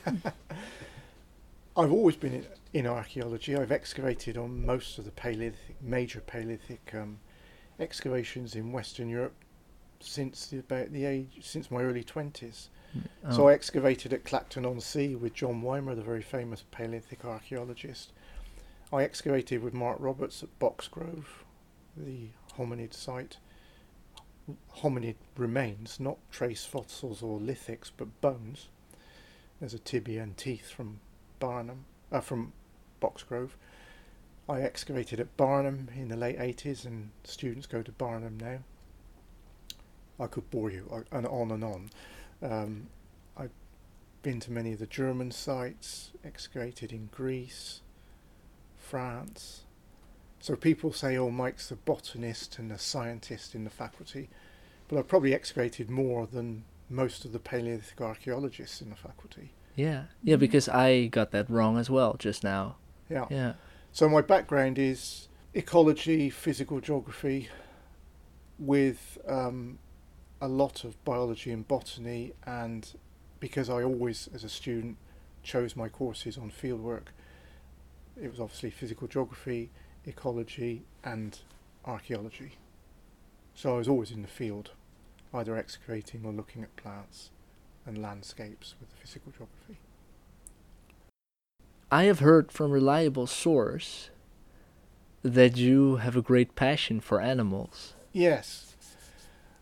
I've 1.75 1.91
always 1.91 2.15
been 2.15 2.45
in, 2.77 2.85
archaeology. 2.85 3.55
I've 3.55 3.71
excavated 3.71 4.37
on 4.37 4.65
most 4.65 4.99
of 4.99 5.05
the 5.05 5.11
Paleolithic, 5.11 5.81
major 5.81 6.21
Paleolithic 6.21 6.93
um, 6.93 7.19
excavations 7.79 8.55
in 8.55 8.71
Western 8.71 9.09
Europe 9.09 9.33
since 9.99 10.45
the, 10.47 10.59
about 10.59 10.91
the 10.91 11.05
age 11.05 11.39
since 11.41 11.71
my 11.71 11.81
early 11.81 12.03
twenties. 12.03 12.69
Oh. 13.25 13.31
So 13.31 13.47
I 13.47 13.53
excavated 13.53 14.13
at 14.13 14.25
Clacton 14.25 14.65
on 14.65 14.79
Sea 14.79 15.15
with 15.15 15.33
John 15.33 15.61
Wymer, 15.61 15.95
the 15.95 16.03
very 16.03 16.21
famous 16.21 16.63
Paleolithic 16.71 17.25
archaeologist. 17.25 18.13
I 18.93 19.03
excavated 19.03 19.63
with 19.63 19.73
Mark 19.73 19.97
Roberts 19.99 20.43
at 20.43 20.59
Boxgrove, 20.59 21.25
the 21.97 22.29
hominid 22.57 22.93
site. 22.93 23.37
Hominid 24.77 25.15
remains, 25.35 25.99
not 25.99 26.17
trace 26.31 26.63
fossils 26.63 27.21
or 27.21 27.39
lithics, 27.39 27.91
but 27.95 28.21
bones. 28.21 28.69
There's 29.59 29.73
a 29.73 29.79
tibia 29.79 30.23
and 30.23 30.37
teeth 30.37 30.69
from 30.69 30.99
Barnham, 31.39 31.85
uh, 32.11 32.21
from 32.21 32.53
Boxgrove. 32.99 33.51
I 34.49 34.61
excavated 34.61 35.19
at 35.19 35.35
Barnham 35.35 35.89
in 35.95 36.07
the 36.07 36.15
late 36.15 36.39
80s, 36.39 36.85
and 36.85 37.11
students 37.23 37.67
go 37.67 37.81
to 37.81 37.91
Barnham 37.91 38.37
now. 38.39 38.59
I 40.19 40.27
could 40.27 40.49
bore 40.49 40.71
you 40.71 41.05
and 41.11 41.27
on 41.27 41.51
and 41.51 41.63
on. 41.63 41.89
Um, 42.41 42.87
I've 43.37 43.51
been 44.21 44.39
to 44.41 44.51
many 44.51 44.73
of 44.73 44.79
the 44.79 44.87
German 44.87 45.31
sites, 45.31 46.11
excavated 46.23 46.91
in 46.91 47.09
Greece, 47.11 47.81
France. 48.77 49.63
So 50.39 50.55
people 50.55 50.93
say, 50.93 51.17
oh, 51.17 51.29
Mike's 51.29 51.69
the 51.69 51.75
botanist 51.75 52.57
and 52.57 52.71
the 52.71 52.77
scientist 52.77 53.53
in 53.53 53.63
the 53.63 53.69
faculty, 53.69 54.29
but 54.87 54.97
I've 54.97 55.07
probably 55.07 55.33
excavated 55.33 55.89
more 55.89 56.25
than 56.25 56.63
most 56.89 57.25
of 57.25 57.33
the 57.33 57.39
Paleolithic 57.39 57.99
archaeologists 57.99 58.81
in 58.81 58.89
the 58.89 58.95
faculty. 58.95 59.51
Yeah, 59.75 60.03
yeah, 60.23 60.37
because 60.37 60.69
I 60.69 61.07
got 61.07 61.31
that 61.31 61.49
wrong 61.49 61.77
as 61.77 61.89
well 61.89 62.15
just 62.17 62.43
now. 62.43 62.77
Yeah. 63.09 63.25
Yeah. 63.29 63.53
So 63.91 64.09
my 64.09 64.21
background 64.21 64.77
is 64.77 65.27
ecology, 65.53 66.29
physical 66.29 66.79
geography, 66.79 67.49
with 68.59 69.17
um, 69.27 69.79
a 70.41 70.47
lot 70.47 70.83
of 70.83 71.03
biology 71.03 71.51
and 71.51 71.67
botany, 71.67 72.33
and 72.45 72.93
because 73.39 73.69
I 73.69 73.83
always, 73.83 74.29
as 74.33 74.43
a 74.43 74.49
student, 74.49 74.97
chose 75.43 75.75
my 75.75 75.89
courses 75.89 76.37
on 76.37 76.51
fieldwork, 76.51 77.07
it 78.21 78.29
was 78.29 78.39
obviously 78.39 78.69
physical 78.69 79.07
geography, 79.07 79.69
ecology, 80.05 80.83
and 81.03 81.39
archaeology. 81.85 82.53
So 83.53 83.75
I 83.75 83.77
was 83.77 83.87
always 83.87 84.11
in 84.11 84.21
the 84.21 84.27
field, 84.27 84.71
either 85.33 85.55
excavating 85.55 86.21
or 86.25 86.31
looking 86.31 86.63
at 86.63 86.75
plants 86.75 87.31
and 87.85 87.97
landscapes 87.97 88.75
with 88.79 88.89
the 88.89 88.97
physical 88.97 89.31
geography. 89.31 89.77
I 91.89 92.03
have 92.03 92.19
heard 92.19 92.51
from 92.51 92.71
reliable 92.71 93.27
source 93.27 94.09
that 95.23 95.55
you 95.55 95.97
have 95.97 96.17
a 96.17 96.21
great 96.21 96.53
passion 96.53 96.99
for 96.99 97.21
animals. 97.21 97.93
Yes. 98.11 98.75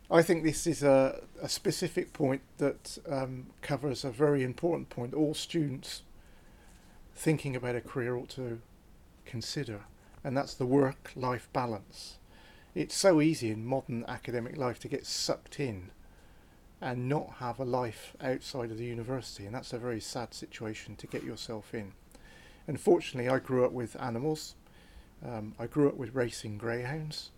I 0.09 0.23
think 0.23 0.43
this 0.43 0.65
is 0.65 0.81
a, 0.81 1.21
a 1.39 1.47
specific 1.47 2.13
point 2.13 2.41
that 2.57 2.97
um, 3.07 3.47
covers 3.61 4.03
a 4.03 4.09
very 4.09 4.43
important 4.43 4.89
point 4.89 5.13
all 5.13 5.35
students 5.35 6.01
thinking 7.15 7.55
about 7.55 7.75
a 7.75 7.81
career 7.81 8.15
ought 8.15 8.29
to 8.29 8.59
consider, 9.25 9.81
and 10.23 10.35
that's 10.35 10.55
the 10.55 10.65
work 10.65 11.11
life 11.15 11.47
balance. 11.53 12.17
It's 12.73 12.95
so 12.95 13.21
easy 13.21 13.51
in 13.51 13.67
modern 13.67 14.03
academic 14.07 14.57
life 14.57 14.79
to 14.79 14.87
get 14.87 15.05
sucked 15.05 15.59
in 15.59 15.91
and 16.81 17.07
not 17.07 17.35
have 17.37 17.59
a 17.59 17.65
life 17.65 18.15
outside 18.19 18.71
of 18.71 18.79
the 18.79 18.85
university, 18.85 19.45
and 19.45 19.53
that's 19.53 19.73
a 19.73 19.79
very 19.79 20.01
sad 20.01 20.33
situation 20.33 20.95
to 20.95 21.07
get 21.07 21.23
yourself 21.23 21.73
in. 21.73 21.93
Unfortunately, 22.67 23.29
I 23.29 23.39
grew 23.39 23.65
up 23.65 23.71
with 23.71 23.99
animals. 24.01 24.55
Um, 25.25 25.53
I 25.59 25.67
grew 25.67 25.87
up 25.87 25.95
with 25.95 26.15
racing 26.15 26.57
greyhounds. 26.57 27.31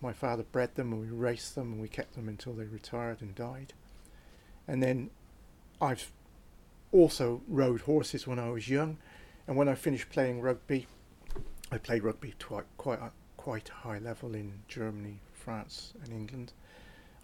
My 0.00 0.12
father 0.12 0.44
bred 0.44 0.74
them 0.76 0.92
and 0.92 1.00
we 1.00 1.08
raced 1.08 1.54
them 1.54 1.72
and 1.72 1.80
we 1.80 1.88
kept 1.88 2.14
them 2.14 2.28
until 2.28 2.54
they 2.54 2.64
retired 2.64 3.20
and 3.20 3.34
died. 3.34 3.74
And 4.66 4.82
then 4.82 5.10
I've 5.80 6.10
also 6.92 7.42
rode 7.48 7.82
horses 7.82 8.26
when 8.26 8.38
I 8.38 8.50
was 8.50 8.68
young, 8.68 8.98
and 9.46 9.56
when 9.56 9.68
I 9.68 9.74
finished 9.74 10.10
playing 10.10 10.40
rugby, 10.40 10.86
I 11.70 11.78
played 11.78 12.02
rugby 12.02 12.34
quite 12.42 12.64
quite 12.76 13.00
a, 13.00 13.12
quite 13.36 13.68
a 13.70 13.88
high 13.88 13.98
level 13.98 14.34
in 14.34 14.60
Germany, 14.68 15.20
France, 15.32 15.92
and 16.02 16.12
England. 16.12 16.52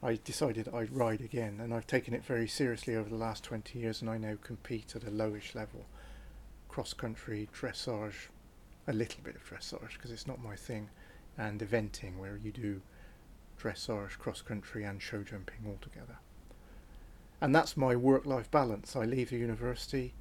I 0.02 0.18
decided 0.22 0.68
I'd 0.68 0.92
ride 0.94 1.20
again, 1.20 1.58
and 1.60 1.74
I've 1.74 1.86
taken 1.86 2.14
it 2.14 2.24
very 2.24 2.46
seriously 2.46 2.94
over 2.94 3.08
the 3.08 3.16
last 3.16 3.42
20 3.44 3.78
years, 3.78 4.00
and 4.00 4.10
I 4.10 4.18
now 4.18 4.36
compete 4.42 4.94
at 4.94 5.04
a 5.04 5.10
lowish 5.10 5.54
level. 5.54 5.86
Cross 6.76 6.92
country, 6.92 7.48
dressage, 7.58 8.28
a 8.86 8.92
little 8.92 9.22
bit 9.24 9.34
of 9.34 9.42
dressage 9.48 9.94
because 9.94 10.10
it's 10.10 10.26
not 10.26 10.44
my 10.44 10.54
thing, 10.54 10.90
and 11.38 11.58
eventing 11.60 12.18
where 12.18 12.36
you 12.36 12.52
do 12.52 12.82
dressage, 13.58 14.18
cross 14.18 14.42
country, 14.42 14.84
and 14.84 15.00
show 15.00 15.22
jumping 15.22 15.60
all 15.66 15.78
together. 15.80 16.18
And 17.40 17.54
that's 17.54 17.78
my 17.78 17.96
work 17.96 18.26
life 18.26 18.50
balance. 18.50 18.94
I 18.94 19.06
leave 19.06 19.30
the 19.30 19.38
university 19.38 20.12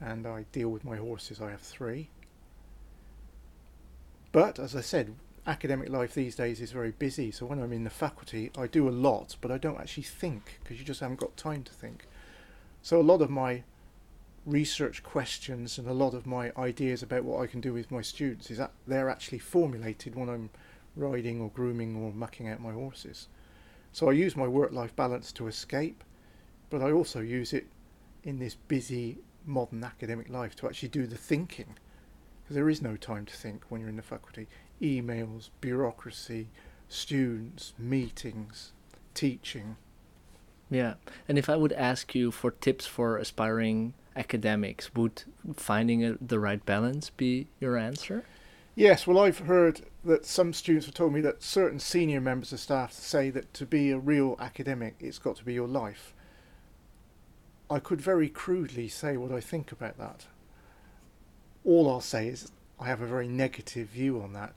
and 0.00 0.26
I 0.26 0.46
deal 0.50 0.70
with 0.70 0.84
my 0.84 0.96
horses. 0.96 1.40
I 1.40 1.52
have 1.52 1.60
three. 1.60 2.10
But 4.32 4.58
as 4.58 4.74
I 4.74 4.80
said, 4.80 5.14
academic 5.46 5.88
life 5.88 6.14
these 6.14 6.34
days 6.34 6.60
is 6.60 6.72
very 6.72 6.90
busy. 6.90 7.30
So 7.30 7.46
when 7.46 7.62
I'm 7.62 7.72
in 7.72 7.84
the 7.84 7.90
faculty, 7.90 8.50
I 8.58 8.66
do 8.66 8.88
a 8.88 8.90
lot, 8.90 9.36
but 9.40 9.52
I 9.52 9.58
don't 9.58 9.78
actually 9.78 10.02
think 10.02 10.58
because 10.64 10.80
you 10.80 10.84
just 10.84 10.98
haven't 10.98 11.20
got 11.20 11.36
time 11.36 11.62
to 11.62 11.72
think. 11.72 12.06
So 12.82 13.00
a 13.00 13.02
lot 13.02 13.22
of 13.22 13.30
my 13.30 13.62
research 14.46 15.02
questions 15.02 15.76
and 15.76 15.88
a 15.88 15.92
lot 15.92 16.14
of 16.14 16.24
my 16.24 16.52
ideas 16.56 17.02
about 17.02 17.24
what 17.24 17.42
I 17.42 17.48
can 17.48 17.60
do 17.60 17.72
with 17.72 17.90
my 17.90 18.00
students 18.00 18.50
is 18.50 18.58
that 18.58 18.70
they're 18.86 19.10
actually 19.10 19.40
formulated 19.40 20.14
when 20.14 20.28
I'm 20.28 20.50
riding 20.94 21.40
or 21.40 21.50
grooming 21.50 21.96
or 21.96 22.12
mucking 22.12 22.48
out 22.48 22.60
my 22.60 22.72
horses. 22.72 23.28
So 23.92 24.08
I 24.08 24.12
use 24.12 24.36
my 24.36 24.46
work-life 24.46 24.94
balance 24.94 25.32
to 25.32 25.48
escape, 25.48 26.04
but 26.70 26.80
I 26.80 26.92
also 26.92 27.20
use 27.20 27.52
it 27.52 27.66
in 28.22 28.38
this 28.38 28.54
busy 28.54 29.18
modern 29.44 29.82
academic 29.82 30.28
life 30.28 30.54
to 30.56 30.66
actually 30.66 30.88
do 30.88 31.06
the 31.06 31.16
thinking 31.16 31.76
because 32.42 32.54
there 32.54 32.70
is 32.70 32.80
no 32.82 32.96
time 32.96 33.26
to 33.26 33.34
think 33.34 33.64
when 33.68 33.80
you're 33.80 33.90
in 33.90 33.96
the 33.96 34.02
faculty 34.02 34.46
emails, 34.80 35.50
bureaucracy, 35.60 36.48
students, 36.88 37.74
meetings, 37.78 38.72
teaching. 39.14 39.76
Yeah, 40.70 40.94
and 41.28 41.38
if 41.38 41.48
I 41.48 41.56
would 41.56 41.72
ask 41.72 42.14
you 42.14 42.30
for 42.30 42.50
tips 42.50 42.86
for 42.86 43.16
aspiring 43.16 43.94
academics, 44.16 44.94
would 44.94 45.24
finding 45.56 46.04
a, 46.04 46.16
the 46.20 46.38
right 46.38 46.64
balance 46.64 47.10
be 47.10 47.48
your 47.60 47.76
answer? 47.76 48.24
Yes, 48.74 49.06
well, 49.06 49.18
I've 49.18 49.38
heard 49.40 49.82
that 50.04 50.26
some 50.26 50.52
students 50.52 50.86
have 50.86 50.94
told 50.94 51.12
me 51.12 51.20
that 51.22 51.42
certain 51.42 51.78
senior 51.78 52.20
members 52.20 52.52
of 52.52 52.60
staff 52.60 52.92
say 52.92 53.30
that 53.30 53.52
to 53.54 53.66
be 53.66 53.90
a 53.90 53.98
real 53.98 54.36
academic, 54.38 54.96
it's 55.00 55.18
got 55.18 55.36
to 55.36 55.44
be 55.44 55.54
your 55.54 55.68
life. 55.68 56.14
I 57.70 57.78
could 57.78 58.00
very 58.00 58.28
crudely 58.28 58.88
say 58.88 59.16
what 59.16 59.32
I 59.32 59.40
think 59.40 59.72
about 59.72 59.98
that. 59.98 60.26
All 61.64 61.90
I'll 61.90 62.00
say 62.00 62.28
is 62.28 62.52
I 62.78 62.86
have 62.86 63.00
a 63.00 63.06
very 63.06 63.28
negative 63.28 63.88
view 63.88 64.20
on 64.20 64.32
that 64.34 64.54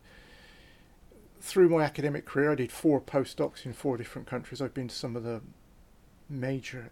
through 1.41 1.69
my 1.69 1.83
academic 1.83 2.25
career, 2.25 2.51
I 2.51 2.55
did 2.55 2.71
four 2.71 2.99
postdocs 2.99 3.65
in 3.65 3.73
four 3.73 3.97
different 3.97 4.27
countries. 4.27 4.61
I've 4.61 4.73
been 4.73 4.87
to 4.87 4.95
some 4.95 5.15
of 5.15 5.23
the 5.23 5.41
major 6.29 6.91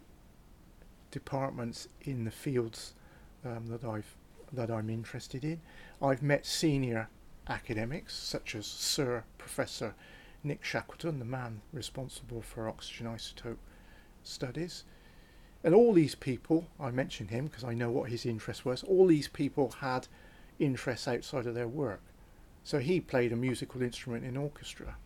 departments 1.10 1.88
in 2.02 2.24
the 2.24 2.30
fields 2.30 2.94
um, 3.44 3.66
that 3.68 3.84
I've 3.84 4.14
that 4.52 4.70
I'm 4.70 4.88
interested 4.88 5.44
in. 5.44 5.60
I've 6.00 6.22
met 6.22 6.46
senior 6.46 7.08
academics 7.48 8.14
such 8.14 8.54
as 8.54 8.66
Sir 8.66 9.24
Professor 9.36 9.94
Nick 10.42 10.64
Shackleton, 10.64 11.18
the 11.18 11.24
man 11.24 11.60
responsible 11.72 12.40
for 12.42 12.68
oxygen 12.68 13.06
isotope 13.06 13.58
studies. 14.22 14.84
And 15.64 15.74
all 15.74 15.92
these 15.92 16.14
people, 16.14 16.66
I 16.78 16.90
mentioned 16.90 17.30
him 17.30 17.46
because 17.46 17.64
I 17.64 17.74
know 17.74 17.90
what 17.90 18.10
his 18.10 18.24
interest 18.24 18.64
was, 18.64 18.82
all 18.84 19.06
these 19.06 19.28
people 19.28 19.74
had 19.80 20.06
interests 20.58 21.08
outside 21.08 21.46
of 21.46 21.54
their 21.54 21.68
work. 21.68 22.00
So 22.62 22.78
he 22.78 23.00
played 23.00 23.32
a 23.32 23.36
musical 23.36 23.82
instrument 23.82 24.24
in 24.24 24.36
orchestra. 24.36 24.96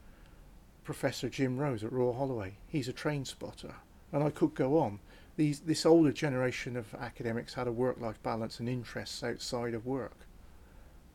Professor 0.84 1.28
Jim 1.28 1.58
Rose 1.58 1.84
at 1.84 1.92
Royal 1.92 2.14
Holloway, 2.14 2.54
he's 2.68 2.88
a 2.88 2.92
train 2.92 3.24
spotter. 3.24 3.76
And 4.12 4.22
I 4.22 4.30
could 4.30 4.54
go 4.54 4.78
on. 4.78 4.98
These, 5.36 5.60
this 5.60 5.86
older 5.86 6.12
generation 6.12 6.76
of 6.76 6.94
academics 6.94 7.54
had 7.54 7.66
a 7.66 7.72
work-life 7.72 8.22
balance 8.22 8.60
and 8.60 8.68
interests 8.68 9.22
outside 9.22 9.74
of 9.74 9.86
work. 9.86 10.26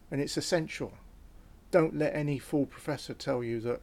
And 0.10 0.20
it's 0.20 0.38
essential. 0.38 0.94
Don't 1.70 1.98
let 1.98 2.16
any 2.16 2.40
fool 2.40 2.66
professor 2.66 3.14
tell 3.14 3.44
you 3.44 3.60
that 3.62 3.82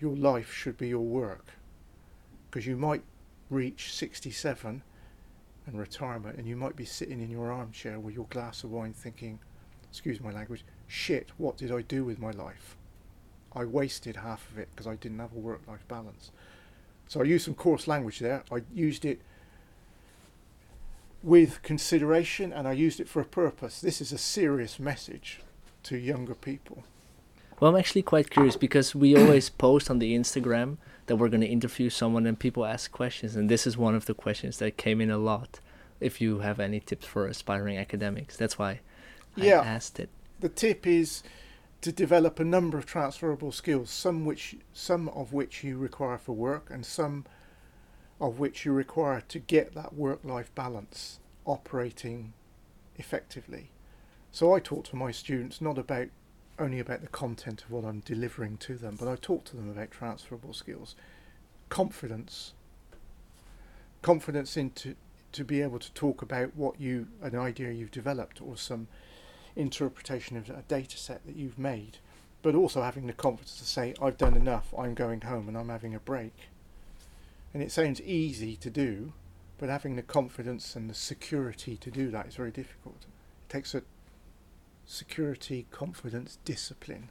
your 0.00 0.16
life 0.16 0.52
should 0.52 0.76
be 0.76 0.88
your 0.88 1.04
work. 1.04 1.46
Because 2.50 2.66
you 2.66 2.76
might 2.76 3.02
reach 3.50 3.92
67 3.94 4.82
and 5.66 5.78
retirement 5.78 6.38
and 6.38 6.46
you 6.46 6.56
might 6.56 6.76
be 6.76 6.84
sitting 6.84 7.20
in 7.20 7.30
your 7.30 7.52
armchair 7.52 8.00
with 8.00 8.14
your 8.14 8.26
glass 8.30 8.64
of 8.64 8.70
wine 8.70 8.92
thinking, 8.92 9.38
excuse 9.90 10.20
my 10.20 10.32
language, 10.32 10.64
shit, 10.86 11.30
what 11.36 11.56
did 11.56 11.70
I 11.70 11.82
do 11.82 12.04
with 12.04 12.18
my 12.18 12.30
life? 12.30 12.76
I 13.54 13.64
wasted 13.64 14.16
half 14.16 14.50
of 14.50 14.58
it 14.58 14.68
because 14.74 14.86
I 14.86 14.96
didn't 14.96 15.18
have 15.18 15.32
a 15.32 15.38
work-life 15.38 15.86
balance. 15.88 16.30
So 17.06 17.20
I 17.20 17.24
used 17.24 17.44
some 17.44 17.54
coarse 17.54 17.86
language 17.86 18.18
there. 18.18 18.44
I 18.52 18.62
used 18.72 19.04
it 19.04 19.20
with 21.22 21.62
consideration 21.62 22.52
and 22.52 22.68
I 22.68 22.72
used 22.72 23.00
it 23.00 23.08
for 23.08 23.20
a 23.20 23.24
purpose. 23.24 23.80
This 23.80 24.00
is 24.00 24.12
a 24.12 24.18
serious 24.18 24.78
message 24.78 25.40
to 25.84 25.96
younger 25.96 26.34
people. 26.34 26.84
Well, 27.60 27.72
I'm 27.72 27.78
actually 27.78 28.02
quite 28.02 28.30
curious 28.30 28.56
because 28.56 28.94
we 28.94 29.16
always 29.16 29.48
post 29.66 29.90
on 29.90 29.98
the 29.98 30.16
Instagram 30.16 30.76
that 31.06 31.16
we're 31.16 31.28
going 31.28 31.40
to 31.40 31.46
interview 31.46 31.90
someone 31.90 32.26
and 32.26 32.38
people 32.38 32.64
ask 32.64 32.92
questions. 32.92 33.34
And 33.34 33.48
this 33.48 33.66
is 33.66 33.76
one 33.76 33.94
of 33.94 34.06
the 34.06 34.14
questions 34.14 34.58
that 34.58 34.76
came 34.76 35.00
in 35.00 35.10
a 35.10 35.18
lot. 35.18 35.60
If 36.00 36.20
you 36.20 36.38
have 36.40 36.60
any 36.60 36.78
tips 36.78 37.06
for 37.06 37.26
aspiring 37.26 37.76
academics, 37.76 38.36
that's 38.36 38.58
why 38.58 38.80
yeah. 39.34 39.60
I 39.60 39.66
asked 39.66 39.98
it. 39.98 40.10
The 40.38 40.48
tip 40.48 40.86
is 40.86 41.24
to 41.80 41.90
develop 41.90 42.38
a 42.38 42.44
number 42.44 42.78
of 42.78 42.86
transferable 42.86 43.50
skills, 43.50 43.90
some 43.90 44.24
which 44.24 44.56
some 44.72 45.08
of 45.08 45.32
which 45.32 45.64
you 45.64 45.78
require 45.78 46.18
for 46.18 46.32
work 46.32 46.70
and 46.70 46.86
some 46.86 47.24
of 48.20 48.38
which 48.38 48.64
you 48.64 48.72
require 48.72 49.22
to 49.28 49.38
get 49.38 49.74
that 49.74 49.94
work-life 49.94 50.54
balance 50.54 51.20
operating 51.44 52.32
effectively. 52.96 53.70
So 54.32 54.54
I 54.54 54.60
talk 54.60 54.84
to 54.88 54.96
my 54.96 55.10
students 55.10 55.60
not 55.60 55.78
about 55.78 56.08
only 56.58 56.80
about 56.80 57.00
the 57.00 57.08
content 57.08 57.62
of 57.62 57.70
what 57.70 57.84
I'm 57.84 58.00
delivering 58.00 58.56
to 58.58 58.76
them, 58.76 58.96
but 58.98 59.08
I 59.08 59.16
talk 59.16 59.44
to 59.44 59.56
them 59.56 59.70
about 59.70 59.92
transferable 59.92 60.52
skills, 60.52 60.96
confidence, 61.68 62.54
confidence 64.02 64.56
into 64.56 64.96
to 65.30 65.44
be 65.44 65.62
able 65.62 65.78
to 65.78 65.92
talk 65.92 66.22
about 66.22 66.56
what 66.56 66.80
you 66.80 67.06
an 67.22 67.36
idea 67.36 67.70
you've 67.70 67.90
developed 67.90 68.40
or 68.40 68.56
some 68.56 68.88
interpretation 69.54 70.36
of 70.36 70.48
a 70.50 70.64
data 70.66 70.96
set 70.96 71.24
that 71.26 71.36
you've 71.36 71.58
made, 71.58 71.98
but 72.42 72.54
also 72.54 72.82
having 72.82 73.06
the 73.06 73.12
confidence 73.12 73.58
to 73.58 73.64
say, 73.64 73.94
I've 74.00 74.16
done 74.16 74.36
enough, 74.36 74.72
I'm 74.76 74.94
going 74.94 75.20
home 75.20 75.48
and 75.48 75.56
I'm 75.56 75.68
having 75.68 75.94
a 75.94 76.00
break. 76.00 76.48
And 77.54 77.62
it 77.62 77.72
sounds 77.72 78.00
easy 78.02 78.56
to 78.56 78.70
do, 78.70 79.12
but 79.56 79.68
having 79.68 79.96
the 79.96 80.02
confidence 80.02 80.76
and 80.76 80.88
the 80.88 80.94
security 80.94 81.76
to 81.78 81.90
do 81.90 82.10
that 82.10 82.26
is 82.26 82.36
very 82.36 82.50
difficult. 82.50 83.06
It 83.42 83.48
takes 83.48 83.74
a 83.74 83.82
security, 84.84 85.66
confidence, 85.70 86.38
discipline. 86.44 87.10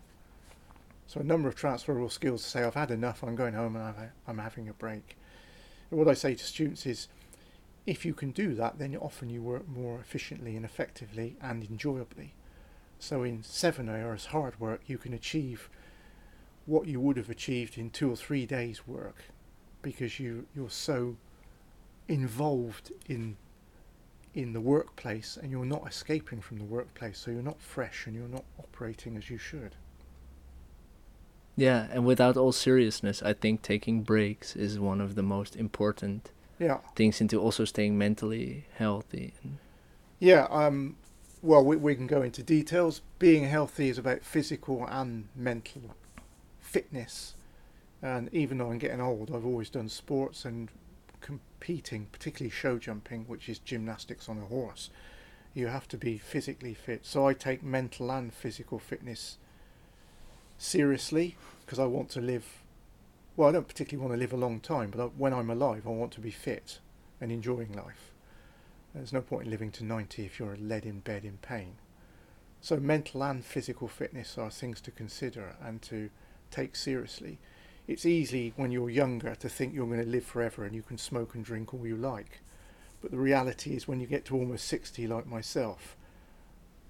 So 1.07 1.19
a 1.21 1.23
number 1.23 1.47
of 1.47 1.55
transferable 1.55 2.09
skills 2.09 2.43
to 2.43 2.49
say, 2.49 2.63
I've 2.63 2.75
had 2.75 2.91
enough, 2.91 3.23
I'm 3.23 3.35
going 3.35 3.53
home 3.53 3.75
and 3.75 4.09
I'm 4.27 4.37
having 4.37 4.67
a 4.67 4.73
break. 4.73 5.17
And 5.89 5.99
what 5.99 6.09
I 6.09 6.13
say 6.13 6.35
to 6.35 6.43
students 6.43 6.85
is, 6.85 7.07
if 7.85 8.05
you 8.05 8.13
can 8.13 8.31
do 8.31 8.53
that, 8.55 8.79
then 8.79 8.95
often 8.97 9.29
you 9.29 9.41
work 9.41 9.67
more 9.67 9.99
efficiently 9.99 10.55
and 10.55 10.65
effectively 10.65 11.37
and 11.41 11.63
enjoyably. 11.63 12.33
So 12.99 13.23
in 13.23 13.43
seven 13.43 13.87
hours 13.87 14.27
hard 14.27 14.59
work, 14.59 14.81
you 14.87 14.97
can 14.97 15.13
achieve 15.13 15.69
what 16.65 16.87
you 16.87 16.99
would 16.99 17.15
have 17.15 17.29
achieved 17.29 17.77
in 17.77 17.89
two 17.89 18.11
or 18.11 18.17
three 18.17 18.45
days' 18.45 18.85
work 18.85 19.23
because 19.81 20.19
you, 20.19 20.45
you're 20.55 20.69
so 20.69 21.15
involved 22.07 22.91
in 23.07 23.37
in 24.33 24.53
the 24.53 24.61
workplace 24.61 25.35
and 25.41 25.49
you're 25.51 25.65
not 25.65 25.87
escaping 25.87 26.39
from 26.39 26.59
the 26.59 26.63
workplace 26.63 27.17
so 27.17 27.31
you're 27.31 27.41
not 27.41 27.59
fresh 27.59 28.05
and 28.05 28.15
you're 28.15 28.27
not 28.27 28.43
operating 28.59 29.17
as 29.17 29.31
you 29.31 29.37
should. 29.37 29.75
Yeah 31.55 31.87
and 31.91 32.05
without 32.05 32.37
all 32.37 32.51
seriousness 32.51 33.23
i 33.23 33.33
think 33.33 33.63
taking 33.63 34.03
breaks 34.03 34.55
is 34.55 34.77
one 34.77 35.01
of 35.01 35.15
the 35.15 35.23
most 35.23 35.55
important 35.55 36.31
yeah. 36.59 36.79
things 36.95 37.19
into 37.19 37.39
also 37.41 37.65
staying 37.65 37.97
mentally 37.97 38.65
healthy. 38.75 39.33
Yeah 40.19 40.45
um 40.51 40.97
well 41.41 41.63
we, 41.65 41.75
we 41.75 41.95
can 41.95 42.05
go 42.07 42.21
into 42.21 42.43
details. 42.43 43.01
Being 43.17 43.45
healthy 43.45 43.89
is 43.89 43.97
about 43.97 44.23
physical 44.23 44.85
and 44.85 45.29
mental 45.35 45.95
fitness 46.59 47.33
and 48.01 48.29
even 48.33 48.57
though 48.57 48.71
i'm 48.71 48.77
getting 48.77 49.01
old 49.01 49.31
i've 49.33 49.45
always 49.45 49.69
done 49.69 49.89
sports 49.89 50.45
and 50.45 50.69
competing 51.21 52.07
particularly 52.11 52.49
show 52.49 52.77
jumping 52.77 53.25
which 53.27 53.49
is 53.49 53.59
gymnastics 53.59 54.29
on 54.29 54.37
a 54.37 54.45
horse 54.45 54.89
you 55.53 55.67
have 55.67 55.87
to 55.87 55.97
be 55.97 56.17
physically 56.17 56.73
fit 56.73 57.05
so 57.05 57.27
i 57.27 57.33
take 57.33 57.63
mental 57.63 58.11
and 58.11 58.33
physical 58.33 58.77
fitness 58.77 59.37
seriously 60.57 61.35
because 61.65 61.79
i 61.79 61.85
want 61.85 62.09
to 62.09 62.21
live 62.21 62.63
well, 63.37 63.49
I 63.49 63.51
don't 63.51 63.67
particularly 63.67 64.03
want 64.03 64.19
to 64.19 64.19
live 64.19 64.33
a 64.33 64.43
long 64.43 64.59
time, 64.59 64.89
but 64.89 65.15
when 65.15 65.31
I'm 65.31 65.51
alive, 65.51 65.85
I 65.85 65.91
want 65.91 66.11
to 66.13 66.19
be 66.19 66.31
fit 66.31 66.79
and 67.21 67.31
enjoying 67.31 67.71
life. 67.71 68.11
There's 68.95 69.13
no 69.13 69.21
point 69.21 69.45
in 69.45 69.51
living 69.51 69.69
to 69.73 69.85
90 69.85 70.25
if 70.25 70.39
you're 70.39 70.57
laid 70.59 70.87
in 70.87 71.01
bed 71.01 71.23
in 71.23 71.37
pain. 71.37 71.75
So 72.61 72.77
mental 72.77 73.23
and 73.23 73.45
physical 73.45 73.87
fitness 73.87 74.39
are 74.39 74.49
things 74.49 74.81
to 74.81 74.91
consider 74.91 75.55
and 75.63 75.83
to 75.83 76.09
take 76.49 76.75
seriously. 76.75 77.37
It's 77.87 78.05
easy 78.05 78.53
when 78.57 78.71
you're 78.71 78.89
younger 78.89 79.33
to 79.35 79.47
think 79.47 79.73
you're 79.73 79.87
going 79.87 80.03
to 80.03 80.05
live 80.05 80.25
forever 80.25 80.65
and 80.65 80.75
you 80.75 80.81
can 80.81 80.97
smoke 80.97 81.35
and 81.35 81.45
drink 81.45 81.73
all 81.73 81.87
you 81.87 81.95
like. 81.95 82.41
But 83.01 83.11
the 83.11 83.17
reality 83.17 83.75
is 83.75 83.87
when 83.87 83.99
you 83.99 84.07
get 84.07 84.25
to 84.25 84.35
almost 84.35 84.67
60 84.67 85.07
like 85.07 85.25
myself, 85.25 85.95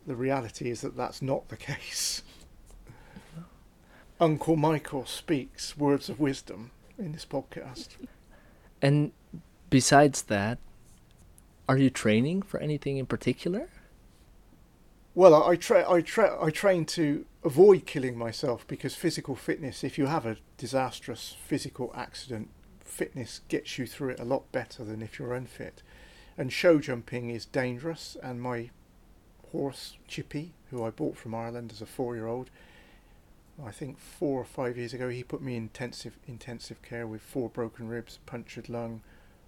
the 0.07 0.15
reality 0.15 0.71
is 0.71 0.81
that 0.81 0.97
that's 0.97 1.21
not 1.21 1.49
the 1.49 1.57
case. 1.57 2.23
Uncle 4.19 4.55
Michael 4.55 5.05
speaks 5.05 5.77
words 5.77 6.09
of 6.09 6.19
wisdom 6.19 6.71
in 6.97 7.11
this 7.11 7.25
podcast. 7.25 7.89
And 8.81 9.11
besides 9.69 10.23
that, 10.23 10.57
are 11.69 11.77
you 11.77 11.91
training 11.91 12.41
for 12.41 12.59
anything 12.59 12.97
in 12.97 13.05
particular? 13.05 13.69
Well, 15.17 15.33
I, 15.33 15.55
tra- 15.55 15.91
I, 15.91 16.01
tra- 16.01 16.37
I 16.39 16.51
train 16.51 16.85
to 16.85 17.25
avoid 17.43 17.87
killing 17.87 18.19
myself 18.19 18.67
because 18.67 18.93
physical 18.93 19.35
fitness, 19.35 19.83
if 19.83 19.97
you 19.97 20.05
have 20.05 20.27
a 20.27 20.37
disastrous 20.57 21.35
physical 21.43 21.91
accident, 21.95 22.49
fitness 22.81 23.41
gets 23.47 23.79
you 23.79 23.87
through 23.87 24.09
it 24.09 24.19
a 24.19 24.23
lot 24.23 24.51
better 24.51 24.83
than 24.83 25.01
if 25.01 25.17
you're 25.17 25.33
unfit. 25.33 25.81
And 26.37 26.53
show 26.53 26.77
jumping 26.77 27.31
is 27.31 27.47
dangerous, 27.47 28.15
and 28.21 28.39
my 28.39 28.69
horse, 29.51 29.97
Chippy, 30.07 30.53
who 30.69 30.83
I 30.83 30.91
bought 30.91 31.17
from 31.17 31.33
Ireland 31.33 31.71
as 31.71 31.81
a 31.81 31.87
four 31.87 32.13
year 32.13 32.27
old, 32.27 32.51
I 33.65 33.71
think 33.71 33.97
four 33.97 34.39
or 34.39 34.45
five 34.45 34.77
years 34.77 34.93
ago, 34.93 35.09
he 35.09 35.23
put 35.23 35.41
me 35.41 35.55
in 35.55 35.63
intensive 35.63 36.19
intensive 36.27 36.83
care 36.83 37.07
with 37.07 37.23
four 37.23 37.49
broken 37.49 37.87
ribs, 37.87 38.19
punctured 38.27 38.69
lung, 38.69 39.01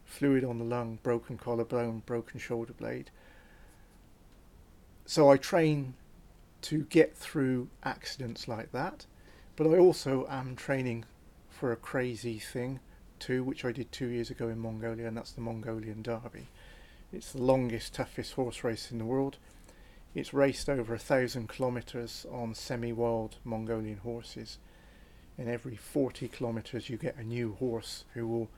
fluid 0.04 0.44
on 0.44 0.58
the 0.58 0.66
lung, 0.66 0.98
broken 1.04 1.38
collarbone, 1.38 2.02
broken 2.08 2.40
shoulder 2.40 2.74
blade. 2.74 3.12
So 5.10 5.32
I 5.32 5.38
train 5.38 5.96
to 6.62 6.84
get 6.84 7.18
through 7.18 7.70
accidents 7.82 8.48
like 8.48 8.72
that, 8.74 9.08
but 9.56 9.66
I 9.66 9.80
also 9.80 10.28
am 10.30 10.56
training 10.56 11.04
for 11.50 11.72
a 11.72 11.76
crazy 11.76 12.38
thing 12.38 12.80
too, 13.18 13.44
which 13.44 13.66
I 13.66 13.72
did 13.72 13.92
two 13.92 14.06
years 14.06 14.30
ago 14.30 14.50
in 14.50 14.60
Mongolia, 14.60 15.08
and 15.08 15.18
that's 15.18 15.32
the 15.32 15.42
Mongolian 15.42 16.04
Derby. 16.04 16.50
It's 17.12 17.32
the 17.32 17.42
longest, 17.42 17.96
toughest 17.96 18.34
horse 18.34 18.64
race 18.64 18.92
in 18.92 19.00
the 19.00 19.04
world. 19.04 19.40
It's 20.14 20.32
raced 20.32 20.70
over 20.70 20.94
a 20.94 21.00
thousand 21.00 21.50
kilometres 21.50 22.28
on 22.32 22.54
semi-wild 22.54 23.38
Mongolian 23.44 23.98
horses. 23.98 24.60
And 25.40 25.50
every 25.50 25.76
40 25.76 26.28
kilometres 26.28 26.88
you 26.88 26.98
get 26.98 27.18
a 27.18 27.24
new 27.24 27.56
horse 27.56 28.06
who 28.14 28.28
will 28.28 28.50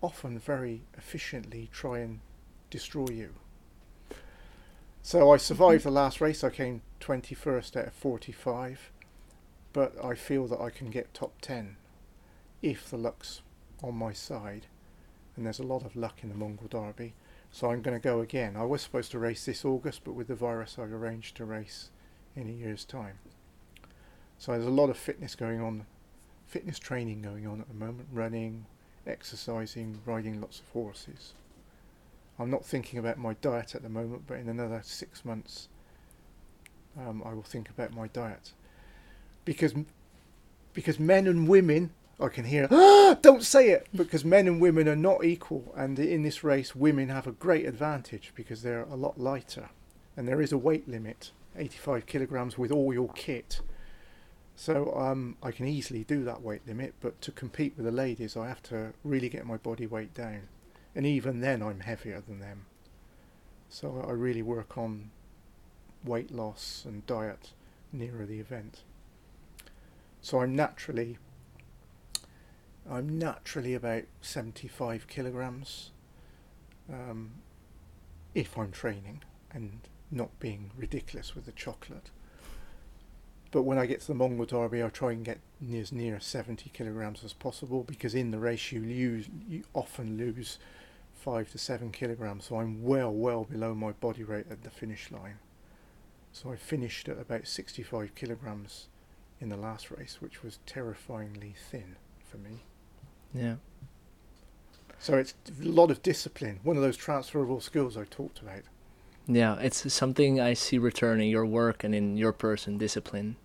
often 0.00 0.38
very 0.38 0.84
efficiently 0.96 1.68
try 1.70 1.98
and 1.98 2.20
destroy 2.70 3.08
you. 3.10 3.34
So 5.02 5.32
I 5.32 5.36
survived 5.36 5.84
the 5.84 5.90
last 5.90 6.20
race. 6.20 6.44
I 6.44 6.50
came 6.50 6.82
21st 7.00 7.76
out 7.76 7.86
of 7.88 7.92
45. 7.94 8.90
But 9.72 10.04
I 10.04 10.14
feel 10.14 10.46
that 10.48 10.60
I 10.60 10.70
can 10.70 10.90
get 10.90 11.14
top 11.14 11.40
10 11.40 11.76
if 12.60 12.90
the 12.90 12.96
luck's 12.96 13.40
on 13.82 13.94
my 13.94 14.12
side. 14.12 14.66
And 15.36 15.46
there's 15.46 15.60
a 15.60 15.64
lot 15.64 15.84
of 15.84 15.96
luck 15.96 16.18
in 16.22 16.28
the 16.28 16.34
Mongol 16.34 16.68
Derby. 16.68 17.14
So 17.52 17.70
I'm 17.70 17.82
going 17.82 17.96
to 17.96 18.02
go 18.02 18.20
again. 18.20 18.56
I 18.56 18.64
was 18.64 18.82
supposed 18.82 19.10
to 19.12 19.18
race 19.18 19.44
this 19.44 19.64
August, 19.64 20.02
but 20.04 20.12
with 20.12 20.28
the 20.28 20.34
virus, 20.34 20.76
I've 20.78 20.92
arranged 20.92 21.36
to 21.36 21.44
race 21.44 21.90
in 22.36 22.48
a 22.48 22.52
year's 22.52 22.84
time. 22.84 23.18
So 24.38 24.52
there's 24.52 24.66
a 24.66 24.70
lot 24.70 24.90
of 24.90 24.96
fitness 24.96 25.34
going 25.34 25.60
on 25.60 25.86
fitness 26.50 26.80
training 26.80 27.22
going 27.22 27.46
on 27.46 27.60
at 27.60 27.68
the 27.68 27.74
moment, 27.74 28.08
running, 28.12 28.66
exercising, 29.06 30.00
riding 30.04 30.40
lots 30.40 30.58
of 30.58 30.68
horses. 30.70 31.34
I'm 32.40 32.50
not 32.50 32.64
thinking 32.64 32.98
about 32.98 33.18
my 33.18 33.34
diet 33.34 33.74
at 33.74 33.82
the 33.82 33.90
moment, 33.90 34.22
but 34.26 34.38
in 34.38 34.48
another 34.48 34.80
six 34.82 35.26
months, 35.26 35.68
um, 36.98 37.22
I 37.24 37.34
will 37.34 37.42
think 37.42 37.68
about 37.68 37.92
my 37.92 38.08
diet. 38.08 38.52
Because 39.44 39.74
because 40.72 40.98
men 40.98 41.26
and 41.26 41.46
women 41.46 41.90
I 42.18 42.28
can 42.28 42.44
hear 42.44 42.66
ah, 42.70 43.18
don't 43.22 43.42
say 43.42 43.70
it 43.70 43.88
because 43.94 44.24
men 44.24 44.46
and 44.46 44.58
women 44.58 44.88
are 44.88 44.96
not 44.96 45.22
equal. 45.22 45.74
And 45.76 45.98
in 45.98 46.22
this 46.22 46.42
race 46.42 46.74
women 46.74 47.10
have 47.10 47.26
a 47.26 47.32
great 47.32 47.66
advantage 47.66 48.32
because 48.34 48.62
they're 48.62 48.84
a 48.84 48.96
lot 48.96 49.20
lighter. 49.20 49.68
And 50.16 50.26
there 50.26 50.40
is 50.40 50.50
a 50.52 50.58
weight 50.58 50.88
limit 50.88 51.32
85 51.56 52.06
kilograms 52.06 52.56
with 52.56 52.72
all 52.72 52.94
your 52.94 53.10
kit. 53.10 53.60
So 54.56 54.94
um, 54.94 55.36
I 55.42 55.50
can 55.50 55.66
easily 55.66 56.04
do 56.04 56.24
that 56.24 56.40
weight 56.40 56.66
limit 56.66 56.94
but 57.00 57.20
to 57.20 57.32
compete 57.32 57.74
with 57.76 57.84
the 57.84 57.92
ladies 57.92 58.34
I 58.34 58.48
have 58.48 58.62
to 58.64 58.94
really 59.04 59.28
get 59.28 59.44
my 59.44 59.58
body 59.58 59.86
weight 59.86 60.14
down 60.14 60.48
and 60.94 61.06
even 61.06 61.40
then 61.40 61.62
I'm 61.62 61.80
heavier 61.80 62.20
than 62.20 62.40
them 62.40 62.66
so 63.68 64.04
I 64.06 64.12
really 64.12 64.42
work 64.42 64.76
on 64.76 65.10
weight 66.04 66.30
loss 66.30 66.84
and 66.86 67.06
diet 67.06 67.50
nearer 67.92 68.26
the 68.26 68.40
event 68.40 68.82
so 70.20 70.40
I'm 70.40 70.54
naturally 70.54 71.18
I'm 72.90 73.18
naturally 73.18 73.74
about 73.74 74.04
75 74.20 75.06
kilograms 75.06 75.90
um, 76.92 77.32
if 78.34 78.58
I'm 78.58 78.72
training 78.72 79.22
and 79.52 79.80
not 80.10 80.38
being 80.40 80.70
ridiculous 80.76 81.34
with 81.34 81.46
the 81.46 81.52
chocolate. 81.52 82.10
But 83.52 83.62
when 83.62 83.78
I 83.78 83.86
get 83.86 84.00
to 84.02 84.06
the 84.08 84.14
Mongol 84.14 84.46
Derby, 84.46 84.82
I 84.82 84.88
try 84.88 85.12
and 85.12 85.24
get 85.24 85.40
as 85.72 85.92
near 85.92 86.20
70 86.20 86.70
kilograms 86.70 87.24
as 87.24 87.32
possible 87.32 87.82
because 87.82 88.14
in 88.14 88.30
the 88.30 88.38
race 88.38 88.70
you 88.72 88.80
lose, 88.80 89.28
you 89.48 89.64
often 89.74 90.16
lose 90.16 90.58
five 91.20 91.50
to 91.52 91.58
seven 91.58 91.92
kilograms. 91.92 92.46
So 92.46 92.60
I'm 92.60 92.82
well, 92.82 93.12
well 93.12 93.44
below 93.44 93.74
my 93.74 93.92
body 93.92 94.24
weight 94.24 94.46
at 94.50 94.62
the 94.62 94.70
finish 94.70 95.10
line. 95.10 95.38
So 96.32 96.52
I 96.52 96.56
finished 96.56 97.08
at 97.08 97.18
about 97.18 97.46
65 97.46 98.14
kilograms 98.14 98.88
in 99.40 99.48
the 99.48 99.56
last 99.56 99.90
race, 99.90 100.18
which 100.20 100.42
was 100.42 100.58
terrifyingly 100.66 101.54
thin 101.70 101.96
for 102.24 102.38
me. 102.38 102.60
Yeah. 103.34 103.56
So 104.98 105.16
it's 105.16 105.34
a 105.48 105.64
lot 105.64 105.90
of 105.90 106.02
discipline, 106.02 106.60
one 106.62 106.76
of 106.76 106.82
those 106.82 106.96
transferable 106.96 107.60
skills 107.60 107.96
I 107.96 108.04
talked 108.04 108.40
about. 108.40 108.62
Yeah, 109.26 109.56
it's 109.56 109.92
something 109.92 110.40
I 110.40 110.54
see 110.54 110.78
return 110.78 111.20
in 111.20 111.28
your 111.28 111.46
work 111.46 111.84
and 111.84 111.94
in 111.94 112.16
your 112.16 112.32
person, 112.32 112.78
discipline. 112.78 113.36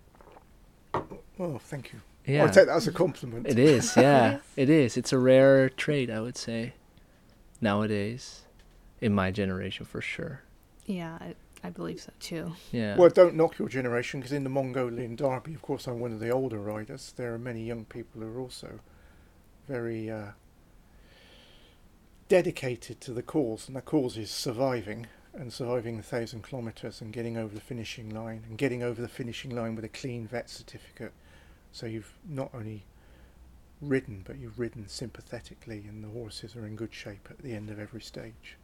Oh, 1.39 1.57
thank 1.59 1.93
you. 1.93 2.01
Yeah. 2.25 2.43
I 2.43 2.47
take 2.47 2.67
that 2.67 2.75
as 2.75 2.87
a 2.87 2.91
compliment. 2.91 3.47
It 3.47 3.59
is, 3.59 3.95
yeah. 3.95 4.39
it 4.55 4.69
is. 4.69 4.97
It's 4.97 5.13
a 5.13 5.19
rare 5.19 5.69
trait, 5.69 6.09
I 6.09 6.21
would 6.21 6.37
say, 6.37 6.73
nowadays, 7.65 8.43
in 9.01 9.11
my 9.13 9.31
generation 9.31 9.85
for 9.85 9.99
sure. 9.99 10.43
Yeah, 10.85 11.17
I, 11.19 11.33
I 11.63 11.71
believe 11.71 11.99
so 11.99 12.11
too. 12.19 12.53
Yeah. 12.71 12.95
Well, 12.95 13.09
don't 13.09 13.35
knock 13.35 13.57
your 13.57 13.67
generation 13.67 14.19
because 14.19 14.31
in 14.31 14.43
the 14.43 14.51
Mongolian 14.51 15.15
Derby, 15.15 15.55
of 15.55 15.63
course, 15.63 15.87
I'm 15.87 15.99
one 15.99 16.13
of 16.13 16.19
the 16.19 16.29
older 16.29 16.59
riders. 16.59 17.13
There 17.17 17.33
are 17.33 17.39
many 17.39 17.63
young 17.63 17.85
people 17.85 18.21
who 18.21 18.27
are 18.27 18.39
also 18.39 18.79
very 19.67 20.11
uh, 20.11 20.33
dedicated 22.29 23.01
to 23.01 23.11
the 23.13 23.23
cause, 23.23 23.67
and 23.67 23.75
the 23.75 23.81
cause 23.81 24.15
is 24.15 24.29
surviving 24.29 25.07
and 25.33 25.51
surviving 25.51 25.97
a 25.97 26.03
thousand 26.03 26.47
kilometres 26.47 27.01
and 27.01 27.11
getting 27.11 27.35
over 27.35 27.53
the 27.53 27.61
finishing 27.61 28.09
line 28.09 28.43
and 28.47 28.59
getting 28.59 28.83
over 28.83 29.01
the 29.01 29.07
finishing 29.07 29.53
line 29.53 29.75
with 29.75 29.83
a 29.83 29.89
clean 29.89 30.27
vet 30.27 30.51
certificate. 30.51 31.13
So 31.71 31.87
you've 31.87 32.13
not 32.29 32.51
only 32.53 32.85
ridden, 33.81 34.23
but 34.25 34.37
you've 34.37 34.59
ridden 34.59 34.87
sympathetically, 34.87 35.85
and 35.87 36.03
the 36.03 36.09
horses 36.09 36.55
are 36.55 36.65
in 36.65 36.75
good 36.75 36.93
shape 36.93 37.27
at 37.29 37.39
the 37.39 37.53
end 37.53 37.69
of 37.69 37.79
every 37.79 38.01
stage. 38.01 38.57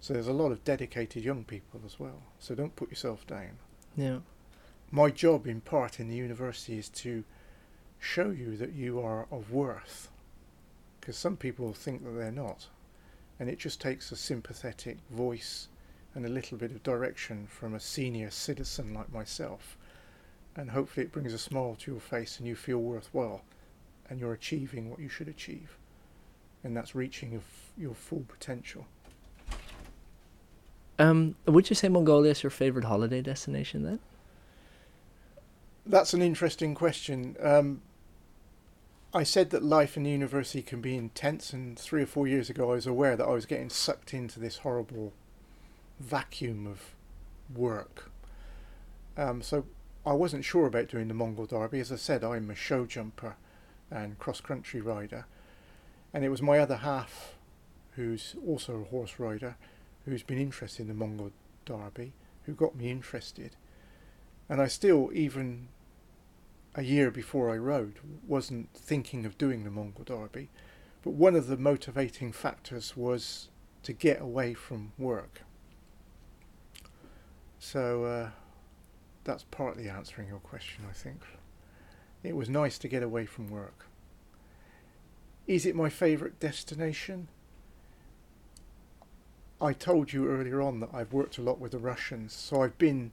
So 0.00 0.14
there's 0.14 0.28
a 0.28 0.32
lot 0.32 0.52
of 0.52 0.64
dedicated 0.64 1.24
young 1.24 1.44
people 1.44 1.80
as 1.84 1.98
well. 1.98 2.22
So 2.38 2.54
don't 2.54 2.76
put 2.76 2.90
yourself 2.90 3.26
down. 3.26 3.58
yeah. 3.96 4.18
My 4.90 5.10
job, 5.10 5.46
in 5.46 5.60
part, 5.60 6.00
in 6.00 6.08
the 6.08 6.16
university 6.16 6.78
is 6.78 6.88
to 6.90 7.24
show 7.98 8.30
you 8.30 8.56
that 8.56 8.72
you 8.72 9.00
are 9.00 9.26
of 9.30 9.52
worth, 9.52 10.08
because 11.00 11.18
some 11.18 11.36
people 11.36 11.74
think 11.74 12.04
that 12.04 12.12
they're 12.12 12.32
not, 12.32 12.68
and 13.38 13.50
it 13.50 13.58
just 13.58 13.80
takes 13.80 14.10
a 14.10 14.16
sympathetic 14.16 14.96
voice 15.10 15.68
and 16.14 16.24
a 16.24 16.30
little 16.30 16.56
bit 16.56 16.70
of 16.70 16.82
direction 16.82 17.46
from 17.50 17.74
a 17.74 17.80
senior 17.80 18.30
citizen 18.30 18.94
like 18.94 19.12
myself, 19.12 19.76
and 20.56 20.70
hopefully 20.70 21.04
it 21.04 21.12
brings 21.12 21.34
a 21.34 21.38
smile 21.38 21.76
to 21.80 21.90
your 21.90 22.00
face 22.00 22.38
and 22.38 22.48
you 22.48 22.56
feel 22.56 22.78
worthwhile, 22.78 23.42
and 24.08 24.18
you're 24.18 24.32
achieving 24.32 24.90
what 24.90 25.00
you 25.00 25.08
should 25.08 25.28
achieve, 25.28 25.76
and 26.64 26.76
that's 26.76 26.94
reaching 26.94 27.32
your, 27.32 27.40
f- 27.40 27.72
your 27.76 27.94
full 27.94 28.24
potential. 28.28 28.86
Um, 30.98 31.36
would 31.46 31.70
you 31.70 31.76
say 31.76 31.88
Mongolia 31.88 32.32
is 32.32 32.42
your 32.42 32.50
favorite 32.50 32.84
holiday 32.84 33.22
destination 33.22 33.84
then? 33.84 34.00
That's 35.86 36.12
an 36.12 36.22
interesting 36.22 36.74
question. 36.74 37.36
Um, 37.40 37.82
I 39.14 39.22
said 39.22 39.50
that 39.50 39.62
life 39.62 39.96
in 39.96 40.02
the 40.02 40.10
university 40.10 40.60
can 40.60 40.80
be 40.80 40.96
intense, 40.96 41.52
and 41.52 41.78
three 41.78 42.02
or 42.02 42.06
four 42.06 42.26
years 42.26 42.50
ago, 42.50 42.72
I 42.72 42.74
was 42.74 42.86
aware 42.86 43.16
that 43.16 43.26
I 43.26 43.30
was 43.30 43.46
getting 43.46 43.70
sucked 43.70 44.12
into 44.12 44.38
this 44.38 44.58
horrible 44.58 45.12
vacuum 45.98 46.66
of 46.66 46.94
work. 47.56 48.10
Um, 49.16 49.40
so 49.40 49.64
I 50.04 50.12
wasn't 50.12 50.44
sure 50.44 50.66
about 50.66 50.88
doing 50.88 51.08
the 51.08 51.14
Mongol 51.14 51.46
Derby. 51.46 51.80
As 51.80 51.90
I 51.90 51.96
said, 51.96 52.22
I'm 52.22 52.50
a 52.50 52.54
show 52.54 52.84
jumper 52.84 53.36
and 53.90 54.18
cross 54.18 54.40
country 54.40 54.80
rider, 54.80 55.26
and 56.12 56.24
it 56.24 56.28
was 56.28 56.42
my 56.42 56.58
other 56.58 56.76
half, 56.76 57.34
who's 57.96 58.34
also 58.46 58.80
a 58.80 58.90
horse 58.90 59.18
rider, 59.18 59.56
who's 60.04 60.22
been 60.22 60.38
interested 60.38 60.82
in 60.82 60.88
the 60.88 60.94
Mongol 60.94 61.32
Derby, 61.64 62.12
who 62.44 62.52
got 62.54 62.76
me 62.76 62.90
interested. 62.90 63.56
And 64.48 64.60
I 64.60 64.68
still, 64.68 65.10
even 65.12 65.68
a 66.74 66.82
year 66.82 67.10
before 67.10 67.50
I 67.50 67.56
rode, 67.56 67.98
wasn't 68.26 68.70
thinking 68.74 69.26
of 69.26 69.36
doing 69.36 69.64
the 69.64 69.70
Mongol 69.70 70.04
Derby. 70.04 70.48
But 71.02 71.12
one 71.12 71.34
of 71.34 71.46
the 71.46 71.56
motivating 71.56 72.32
factors 72.32 72.96
was 72.96 73.48
to 73.82 73.92
get 73.92 74.20
away 74.20 74.54
from 74.54 74.92
work. 74.98 75.42
So 77.58 78.04
uh, 78.04 78.30
that's 79.24 79.44
partly 79.50 79.88
answering 79.88 80.28
your 80.28 80.38
question, 80.38 80.84
I 80.88 80.92
think. 80.92 81.20
It 82.22 82.36
was 82.36 82.48
nice 82.48 82.78
to 82.78 82.88
get 82.88 83.02
away 83.02 83.26
from 83.26 83.48
work. 83.48 83.86
Is 85.46 85.64
it 85.64 85.74
my 85.74 85.88
favourite 85.88 86.38
destination? 86.40 87.28
I 89.60 89.72
told 89.72 90.12
you 90.12 90.28
earlier 90.28 90.60
on 90.62 90.80
that 90.80 90.90
I've 90.92 91.12
worked 91.12 91.38
a 91.38 91.42
lot 91.42 91.58
with 91.58 91.72
the 91.72 91.78
Russians, 91.78 92.32
so 92.32 92.62
I've 92.62 92.78
been 92.78 93.12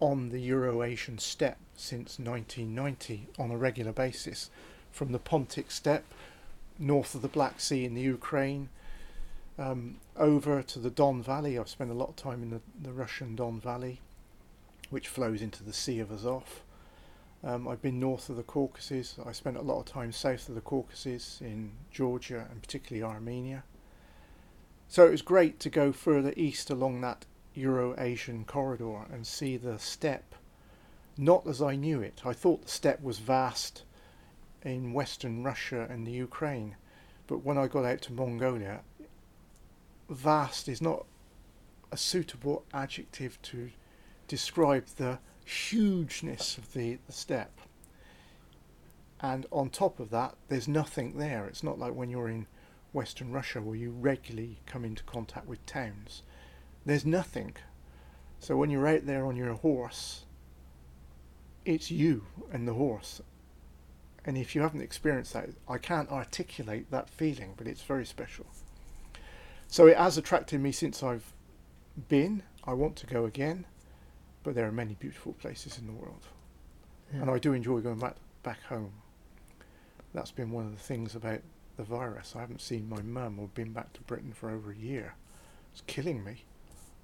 on 0.00 0.30
the 0.30 0.40
Euro-Asian 0.40 1.18
steppe 1.18 1.58
since 1.76 2.18
1990 2.18 3.28
on 3.38 3.50
a 3.50 3.56
regular 3.56 3.92
basis, 3.92 4.50
from 4.90 5.12
the 5.12 5.18
Pontic 5.18 5.70
steppe 5.70 6.04
north 6.78 7.14
of 7.14 7.22
the 7.22 7.28
Black 7.28 7.60
Sea 7.60 7.84
in 7.84 7.94
the 7.94 8.02
Ukraine, 8.02 8.68
um, 9.58 9.96
over 10.16 10.62
to 10.62 10.78
the 10.78 10.90
Don 10.90 11.22
Valley. 11.22 11.58
I've 11.58 11.68
spent 11.68 11.90
a 11.90 11.94
lot 11.94 12.10
of 12.10 12.16
time 12.16 12.42
in 12.42 12.50
the, 12.50 12.60
the 12.82 12.92
Russian 12.92 13.36
Don 13.36 13.60
Valley, 13.60 14.00
which 14.90 15.08
flows 15.08 15.40
into 15.40 15.62
the 15.62 15.72
Sea 15.72 16.00
of 16.00 16.10
Azov. 16.10 16.62
Um, 17.46 17.68
I've 17.68 17.80
been 17.80 18.00
north 18.00 18.28
of 18.28 18.34
the 18.34 18.42
Caucasus. 18.42 19.20
I 19.24 19.30
spent 19.30 19.56
a 19.56 19.62
lot 19.62 19.78
of 19.78 19.86
time 19.86 20.10
south 20.10 20.48
of 20.48 20.56
the 20.56 20.60
Caucasus 20.60 21.40
in 21.40 21.70
Georgia 21.92 22.48
and 22.50 22.60
particularly 22.60 23.04
Armenia. 23.04 23.62
So 24.88 25.06
it 25.06 25.12
was 25.12 25.22
great 25.22 25.60
to 25.60 25.70
go 25.70 25.92
further 25.92 26.34
east 26.36 26.70
along 26.70 27.02
that 27.02 27.24
Euro-Asian 27.54 28.46
corridor 28.46 29.06
and 29.12 29.24
see 29.24 29.56
the 29.56 29.78
steppe, 29.78 30.34
not 31.16 31.46
as 31.46 31.62
I 31.62 31.76
knew 31.76 32.00
it. 32.00 32.22
I 32.24 32.32
thought 32.32 32.62
the 32.62 32.68
steppe 32.68 33.00
was 33.00 33.20
vast 33.20 33.84
in 34.62 34.92
western 34.92 35.44
Russia 35.44 35.86
and 35.88 36.04
the 36.04 36.10
Ukraine, 36.10 36.74
but 37.28 37.44
when 37.44 37.56
I 37.56 37.68
got 37.68 37.84
out 37.84 38.02
to 38.02 38.12
Mongolia, 38.12 38.80
vast 40.10 40.68
is 40.68 40.82
not 40.82 41.06
a 41.92 41.96
suitable 41.96 42.64
adjective 42.74 43.40
to 43.42 43.70
describe 44.26 44.86
the 44.96 45.20
hugeness 45.46 46.58
of 46.58 46.72
the, 46.74 46.98
the 47.06 47.12
steppe. 47.12 47.60
And 49.20 49.46
on 49.50 49.70
top 49.70 49.98
of 50.00 50.10
that, 50.10 50.34
there's 50.48 50.68
nothing 50.68 51.16
there. 51.16 51.46
It's 51.46 51.62
not 51.62 51.78
like 51.78 51.94
when 51.94 52.10
you're 52.10 52.28
in 52.28 52.46
Western 52.92 53.32
Russia 53.32 53.62
where 53.62 53.76
you 53.76 53.90
regularly 53.90 54.58
come 54.66 54.84
into 54.84 55.04
contact 55.04 55.46
with 55.46 55.64
towns. 55.64 56.22
There's 56.84 57.06
nothing. 57.06 57.56
So 58.40 58.56
when 58.56 58.70
you're 58.70 58.86
out 58.86 59.06
there 59.06 59.24
on 59.24 59.36
your 59.36 59.54
horse, 59.54 60.24
it's 61.64 61.90
you 61.90 62.26
and 62.52 62.66
the 62.66 62.74
horse. 62.74 63.22
And 64.24 64.36
if 64.36 64.54
you 64.54 64.62
haven't 64.62 64.82
experienced 64.82 65.32
that, 65.32 65.50
I 65.68 65.78
can't 65.78 66.10
articulate 66.10 66.90
that 66.90 67.08
feeling, 67.08 67.54
but 67.56 67.66
it's 67.66 67.82
very 67.82 68.04
special. 68.04 68.46
So 69.68 69.86
it 69.86 69.96
has 69.96 70.18
attracted 70.18 70.60
me 70.60 70.72
since 70.72 71.02
I've 71.02 71.32
been. 72.08 72.42
I 72.64 72.72
want 72.72 72.96
to 72.96 73.06
go 73.06 73.24
again, 73.24 73.66
but 74.46 74.54
there 74.54 74.64
are 74.68 74.70
many 74.72 74.94
beautiful 74.94 75.32
places 75.32 75.76
in 75.76 75.88
the 75.88 75.92
world, 75.92 76.28
Yeah. 77.12 77.22
and 77.22 77.30
I 77.32 77.40
do 77.40 77.52
enjoy 77.52 77.80
going 77.80 77.98
back 77.98 78.14
back 78.44 78.62
home. 78.62 78.92
that's 80.14 80.30
been 80.30 80.52
one 80.52 80.64
of 80.64 80.70
the 80.70 80.78
things 80.82 81.14
about 81.16 81.40
the 81.76 81.82
virus. 81.82 82.34
I 82.36 82.40
haven't 82.40 82.60
seen 82.62 82.88
my 82.88 83.02
mum 83.02 83.38
or 83.40 83.48
been 83.48 83.72
back 83.72 83.92
to 83.94 84.00
Britain 84.02 84.32
for 84.32 84.48
over 84.48 84.70
a 84.70 84.76
year. 84.76 85.14
It's 85.72 85.82
killing 85.88 86.22
me. 86.24 86.44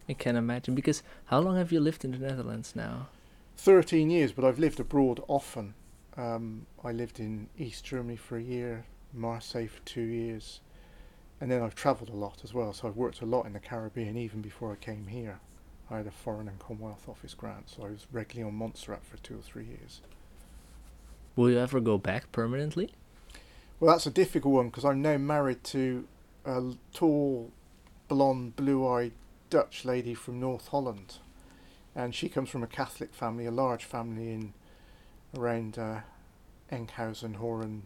I 0.09 0.15
can 0.15 0.37
imagine. 0.37 0.75
Because 0.77 1.03
how 1.27 1.41
long 1.41 1.57
have 1.57 1.73
you 1.73 1.81
lived 1.81 2.05
in 2.07 2.13
the 2.13 2.19
Netherlands 2.19 2.75
now? 2.75 3.09
13 3.57 4.09
years, 4.09 4.33
but 4.33 4.45
I've 4.47 4.59
lived 4.61 4.81
abroad 4.81 5.21
often. 5.29 5.75
Um, 6.17 6.67
I 6.83 6.93
lived 6.93 7.19
in 7.21 7.49
East 7.59 7.85
Germany 7.85 8.17
for 8.17 8.37
a 8.39 8.43
year, 8.43 8.87
Marseille 9.13 9.67
for 9.67 9.81
two 9.85 10.01
years, 10.01 10.61
and 11.41 11.51
then 11.51 11.61
I've 11.61 11.75
travelled 11.75 12.09
a 12.09 12.17
lot 12.17 12.45
as 12.45 12.55
well. 12.55 12.73
So 12.73 12.87
I've 12.89 12.97
worked 12.97 13.21
a 13.21 13.27
lot 13.27 13.45
in 13.47 13.53
the 13.53 13.61
Caribbean 13.61 14.17
even 14.17 14.41
before 14.41 14.73
I 14.73 14.77
came 14.77 15.09
here. 15.09 15.41
I 15.93 15.99
had 15.99 16.07
a 16.07 16.11
Foreign 16.11 16.49
and 16.49 16.59
Commonwealth 16.59 17.07
Office 17.07 17.35
grant, 17.35 17.69
so 17.69 17.85
I 17.85 17.91
was 17.91 18.07
regularly 18.11 18.51
on 18.51 18.57
Montserrat 18.57 19.05
for 19.05 19.19
two 19.19 19.35
or 19.35 19.43
three 19.43 19.67
years. 19.67 20.01
Will 21.37 21.51
you 21.51 21.59
ever 21.59 21.81
go 21.81 21.99
back 21.99 22.33
permanently? 22.33 22.93
Well, 23.79 23.93
that's 23.93 24.07
a 24.07 24.11
difficult 24.11 24.55
one 24.55 24.69
because 24.69 24.87
I'm 24.87 25.03
now 25.03 25.19
married 25.19 25.63
to 25.65 26.07
a 26.47 26.63
tall, 26.95 27.51
blonde, 28.09 28.57
blue-eyed 28.57 29.13
Dutch 29.51 29.85
lady 29.85 30.15
from 30.15 30.41
North 30.41 30.69
Holland, 30.69 31.17
and 31.95 32.15
she 32.15 32.31
comes 32.31 32.49
from 32.49 32.63
a 32.63 32.69
Catholic 32.69 33.13
family, 33.13 33.45
a 33.45 33.51
large 33.51 33.85
family 33.85 34.33
in 34.33 34.55
around 35.37 35.79
uh, 35.79 36.01
Enkhuizen, 36.71 37.37
Hoorn, 37.37 37.83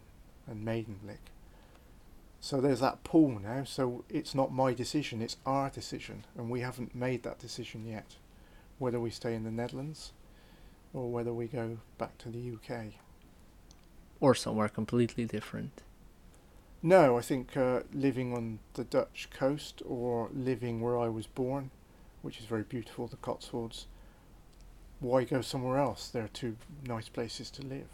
and 0.47 0.65
Medemblik. 0.65 1.17
So 2.47 2.61
there's 2.61 2.79
that 2.79 3.03
pull 3.03 3.39
now. 3.39 3.65
So 3.65 4.05
it's 4.07 4.33
not 4.33 4.53
my 4.53 4.73
decision; 4.73 5.21
it's 5.21 5.35
our 5.45 5.69
decision, 5.69 6.23
and 6.37 6.49
we 6.49 6.61
haven't 6.61 6.95
made 6.95 7.23
that 7.23 7.39
decision 7.39 7.85
yet, 7.85 8.15
whether 8.79 9.01
we 9.01 9.09
stay 9.09 9.35
in 9.35 9.43
the 9.43 9.51
Netherlands 9.51 10.13
or 10.93 11.11
whether 11.11 11.33
we 11.33 11.47
go 11.47 11.79
back 11.97 12.17
to 12.19 12.29
the 12.29 12.53
UK. 12.55 12.93
Or 14.21 14.33
somewhere 14.33 14.69
completely 14.69 15.25
different? 15.25 15.81
No, 16.81 17.17
I 17.17 17.21
think 17.21 17.57
uh, 17.57 17.81
living 17.93 18.33
on 18.33 18.59
the 18.75 18.85
Dutch 18.85 19.27
coast 19.29 19.81
or 19.85 20.29
living 20.33 20.79
where 20.79 20.97
I 20.97 21.09
was 21.09 21.27
born, 21.27 21.71
which 22.21 22.39
is 22.39 22.45
very 22.45 22.63
beautiful, 22.63 23.07
the 23.07 23.17
Cotswolds. 23.17 23.87
Why 25.01 25.25
go 25.25 25.41
somewhere 25.41 25.79
else? 25.79 26.07
There 26.07 26.23
are 26.23 26.29
two 26.29 26.55
nice 26.85 27.09
places 27.09 27.49
to 27.49 27.61
live. 27.61 27.89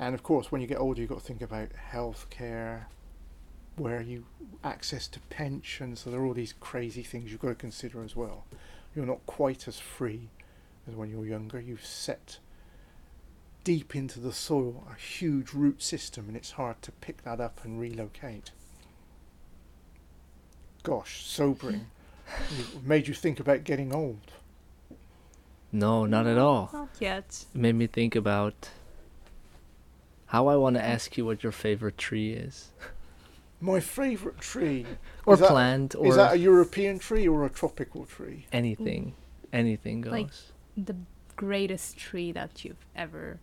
And 0.00 0.14
of 0.14 0.22
course, 0.22 0.50
when 0.50 0.62
you 0.62 0.66
get 0.66 0.78
older, 0.78 0.98
you've 0.98 1.10
got 1.10 1.18
to 1.18 1.24
think 1.24 1.42
about 1.42 1.72
health 1.72 2.26
care, 2.30 2.88
where 3.76 4.00
you 4.00 4.24
access 4.64 5.06
to 5.08 5.20
pensions. 5.28 6.00
So 6.00 6.10
there 6.10 6.20
are 6.20 6.26
all 6.26 6.32
these 6.32 6.54
crazy 6.58 7.02
things 7.02 7.30
you've 7.30 7.42
got 7.42 7.48
to 7.48 7.54
consider 7.54 8.02
as 8.02 8.16
well. 8.16 8.46
You're 8.96 9.04
not 9.04 9.24
quite 9.26 9.68
as 9.68 9.78
free 9.78 10.30
as 10.88 10.96
when 10.96 11.10
you're 11.10 11.26
younger. 11.26 11.60
You've 11.60 11.84
set 11.84 12.38
deep 13.62 13.94
into 13.94 14.20
the 14.20 14.32
soil 14.32 14.84
a 14.90 14.98
huge 14.98 15.52
root 15.52 15.82
system, 15.82 16.28
and 16.28 16.36
it's 16.36 16.52
hard 16.52 16.80
to 16.80 16.92
pick 16.92 17.22
that 17.24 17.38
up 17.38 17.60
and 17.62 17.78
relocate. 17.78 18.52
Gosh, 20.82 21.26
sobering. 21.26 21.88
it 22.58 22.82
made 22.86 23.06
you 23.06 23.12
think 23.12 23.38
about 23.38 23.64
getting 23.64 23.94
old. 23.94 24.32
No, 25.70 26.06
not 26.06 26.26
at 26.26 26.38
all. 26.38 26.70
Not 26.72 26.88
yet. 26.98 27.44
It 27.54 27.58
made 27.58 27.74
me 27.74 27.86
think 27.86 28.16
about 28.16 28.70
how 30.30 30.46
I 30.46 30.56
want 30.56 30.76
to 30.76 30.84
ask 30.84 31.16
you 31.16 31.24
what 31.26 31.42
your 31.42 31.52
favorite 31.52 31.98
tree 31.98 32.32
is. 32.32 32.70
My 33.60 33.80
favourite 33.80 34.38
tree. 34.40 34.86
Or 35.26 35.34
Is 35.34 35.40
that- 35.40 35.50
plant, 35.50 35.94
or 35.94 36.06
Is 36.08 36.16
that 36.16 36.32
a 36.32 36.38
European 36.38 36.98
tree 36.98 37.28
or 37.28 37.44
a 37.44 37.50
tropical 37.50 38.06
tree? 38.06 38.46
anything. 38.52 39.14
Anything 39.52 40.00
goes. 40.00 40.12
Like- 40.12 40.30
The 40.76 40.96
greatest 41.36 41.96
tree 41.98 42.32
that 42.32 42.64
you've 42.64 42.84
ever 42.96 43.38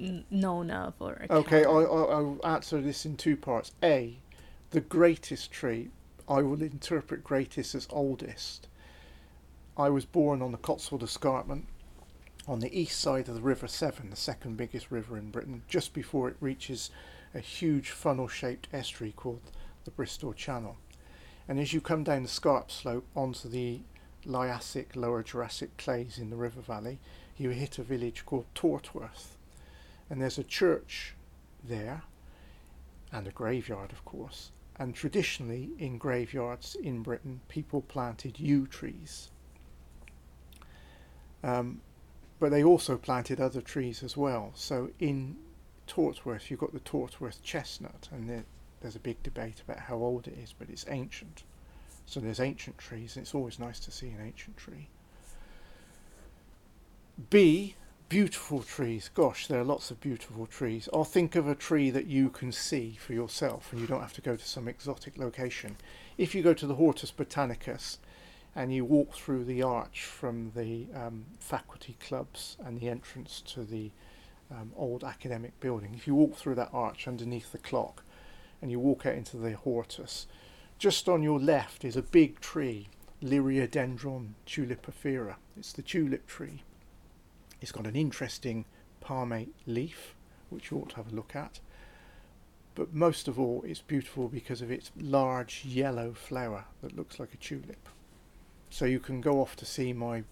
n- 0.00 0.24
known 0.30 0.70
of 0.70 0.94
or 1.00 1.26
Okay, 1.28 1.64
I. 1.64 1.68
I, 1.70 1.82
I'll 1.82 2.38
answer 2.44 2.80
this 2.80 3.04
in 3.04 3.16
two 3.16 3.36
parts. 3.36 3.72
A, 3.82 4.18
the 4.70 4.80
greatest 4.80 5.50
tree. 5.50 5.88
I 6.28 6.40
will 6.42 6.62
interpret 6.62 7.24
greatest 7.24 7.74
as 7.74 7.88
oldest. 7.90 8.68
I 9.76 9.88
was 9.88 10.04
born 10.04 10.40
on 10.40 10.52
the 10.52 10.58
Cotswold 10.58 11.02
Escarpment 11.02 11.66
on 12.46 12.60
the 12.60 12.78
east 12.78 13.00
side 13.00 13.28
of 13.28 13.34
the 13.34 13.40
River 13.40 13.68
Severn, 13.68 14.10
the 14.10 14.16
second 14.16 14.56
biggest 14.56 14.90
river 14.90 15.16
in 15.16 15.30
Britain, 15.30 15.62
just 15.68 15.94
before 15.94 16.28
it 16.28 16.36
reaches 16.40 16.90
a 17.34 17.38
huge 17.38 17.90
funnel 17.90 18.28
shaped 18.28 18.68
estuary 18.72 19.12
called 19.12 19.50
the 19.84 19.90
Bristol 19.90 20.32
Channel. 20.32 20.76
And 21.48 21.58
as 21.58 21.72
you 21.72 21.80
come 21.80 22.04
down 22.04 22.22
the 22.22 22.28
scarp 22.28 22.70
slope 22.70 23.06
onto 23.14 23.48
the 23.48 23.80
Liassic, 24.26 24.94
Lower 24.94 25.22
Jurassic 25.22 25.76
clays 25.76 26.18
in 26.18 26.30
the 26.30 26.36
river 26.36 26.60
valley, 26.60 26.98
you 27.36 27.50
hit 27.50 27.78
a 27.78 27.82
village 27.82 28.24
called 28.26 28.46
Tortworth. 28.54 29.36
And 30.10 30.20
there's 30.20 30.38
a 30.38 30.44
church 30.44 31.14
there 31.64 32.02
and 33.12 33.26
a 33.26 33.30
graveyard, 33.32 33.92
of 33.92 34.04
course. 34.04 34.50
And 34.76 34.94
traditionally, 34.94 35.70
in 35.78 35.98
graveyards 35.98 36.76
in 36.76 37.02
Britain, 37.02 37.40
people 37.48 37.82
planted 37.82 38.40
yew 38.40 38.66
trees. 38.66 39.30
Um, 41.44 41.80
but 42.42 42.50
they 42.50 42.64
also 42.64 42.96
planted 42.96 43.40
other 43.40 43.60
trees 43.60 44.02
as 44.02 44.16
well. 44.16 44.50
So 44.56 44.90
in 44.98 45.36
Tortworth, 45.86 46.50
you've 46.50 46.58
got 46.58 46.72
the 46.72 46.80
Tortworth 46.80 47.40
chestnut, 47.44 48.08
and 48.10 48.28
there, 48.28 48.42
there's 48.80 48.96
a 48.96 48.98
big 48.98 49.22
debate 49.22 49.62
about 49.64 49.78
how 49.78 49.94
old 49.94 50.26
it 50.26 50.36
is, 50.36 50.52
but 50.52 50.68
it's 50.68 50.84
ancient. 50.88 51.44
So 52.04 52.18
there's 52.18 52.40
ancient 52.40 52.78
trees, 52.78 53.14
and 53.14 53.22
it's 53.22 53.32
always 53.32 53.60
nice 53.60 53.78
to 53.78 53.92
see 53.92 54.08
an 54.08 54.18
ancient 54.20 54.56
tree. 54.56 54.88
B, 57.30 57.76
beautiful 58.08 58.64
trees. 58.64 59.08
Gosh, 59.14 59.46
there 59.46 59.60
are 59.60 59.64
lots 59.64 59.92
of 59.92 60.00
beautiful 60.00 60.46
trees. 60.46 60.88
Or 60.92 61.04
think 61.04 61.36
of 61.36 61.46
a 61.46 61.54
tree 61.54 61.90
that 61.90 62.06
you 62.06 62.28
can 62.28 62.50
see 62.50 62.98
for 62.98 63.12
yourself, 63.12 63.68
and 63.70 63.80
you 63.80 63.86
don't 63.86 64.00
have 64.00 64.14
to 64.14 64.20
go 64.20 64.34
to 64.34 64.48
some 64.48 64.66
exotic 64.66 65.16
location. 65.16 65.76
If 66.18 66.34
you 66.34 66.42
go 66.42 66.54
to 66.54 66.66
the 66.66 66.74
Hortus 66.74 67.12
Botanicus, 67.12 67.98
and 68.54 68.72
you 68.72 68.84
walk 68.84 69.14
through 69.14 69.44
the 69.44 69.62
arch 69.62 70.04
from 70.04 70.52
the 70.54 70.86
um, 70.94 71.24
faculty 71.38 71.96
clubs 72.06 72.56
and 72.64 72.78
the 72.78 72.88
entrance 72.88 73.42
to 73.46 73.64
the 73.64 73.90
um, 74.50 74.72
old 74.76 75.02
academic 75.02 75.58
building. 75.60 75.94
If 75.94 76.06
you 76.06 76.14
walk 76.14 76.36
through 76.36 76.56
that 76.56 76.70
arch 76.72 77.08
underneath 77.08 77.52
the 77.52 77.58
clock 77.58 78.04
and 78.60 78.70
you 78.70 78.78
walk 78.78 79.06
out 79.06 79.14
into 79.14 79.38
the 79.38 79.52
hortus, 79.52 80.26
just 80.78 81.08
on 81.08 81.22
your 81.22 81.40
left 81.40 81.84
is 81.84 81.96
a 81.96 82.02
big 82.02 82.40
tree, 82.40 82.88
Liriodendron 83.22 84.32
tulipifera. 84.46 85.36
It's 85.56 85.72
the 85.72 85.82
tulip 85.82 86.26
tree. 86.26 86.62
It's 87.60 87.72
got 87.72 87.86
an 87.86 87.96
interesting 87.96 88.64
palmate 89.00 89.54
leaf, 89.66 90.14
which 90.50 90.70
you 90.70 90.78
ought 90.78 90.90
to 90.90 90.96
have 90.96 91.12
a 91.12 91.14
look 91.14 91.34
at. 91.34 91.60
But 92.74 92.92
most 92.92 93.28
of 93.28 93.38
all, 93.38 93.62
it's 93.66 93.80
beautiful 93.80 94.28
because 94.28 94.60
of 94.60 94.70
its 94.70 94.90
large 94.98 95.64
yellow 95.64 96.12
flower 96.12 96.64
that 96.82 96.96
looks 96.96 97.20
like 97.20 97.32
a 97.32 97.36
tulip. 97.36 97.88
So 98.72 98.86
you 98.86 99.00
can 99.00 99.20
go 99.20 99.42
off 99.42 99.54
to 99.56 99.66
see 99.66 99.92
my 99.92 100.24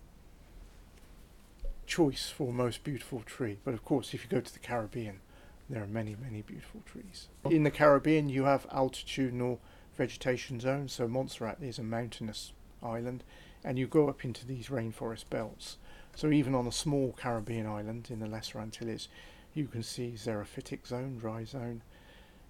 choice 1.87 2.33
for 2.35 2.55
most 2.55 2.83
beautiful 2.83 3.20
tree. 3.20 3.59
But 3.66 3.74
of 3.74 3.85
course, 3.85 4.14
if 4.14 4.24
you 4.24 4.31
go 4.31 4.40
to 4.40 4.53
the 4.53 4.59
Caribbean, 4.59 5.20
there 5.68 5.83
are 5.83 5.87
many, 5.87 6.16
many 6.18 6.40
beautiful 6.40 6.81
trees. 6.87 7.29
In 7.44 7.64
the 7.64 7.70
Caribbean, 7.70 8.31
you 8.31 8.44
have 8.44 8.66
altitudinal 8.70 9.59
vegetation 9.94 10.59
zones. 10.59 10.94
So 10.94 11.07
Montserrat 11.07 11.59
is 11.61 11.79
a 11.79 11.83
mountainous 11.83 12.53
island, 12.83 13.24
and 13.62 13.79
you 13.79 13.87
go 13.87 14.09
up 14.09 14.24
into 14.24 14.46
these 14.46 14.68
rainforest 14.68 15.29
belts. 15.29 15.76
So 16.16 16.31
even 16.31 16.55
on 16.55 16.66
a 16.66 16.72
small 16.72 17.14
Caribbean 17.18 17.66
island 17.66 18.09
in 18.11 18.20
the 18.20 18.26
Lesser 18.26 18.59
Antilles, 18.59 19.09
you 19.53 19.66
can 19.66 19.83
see 19.83 20.14
xerophytic 20.16 20.87
zone, 20.87 21.18
dry 21.18 21.44
zone. 21.44 21.83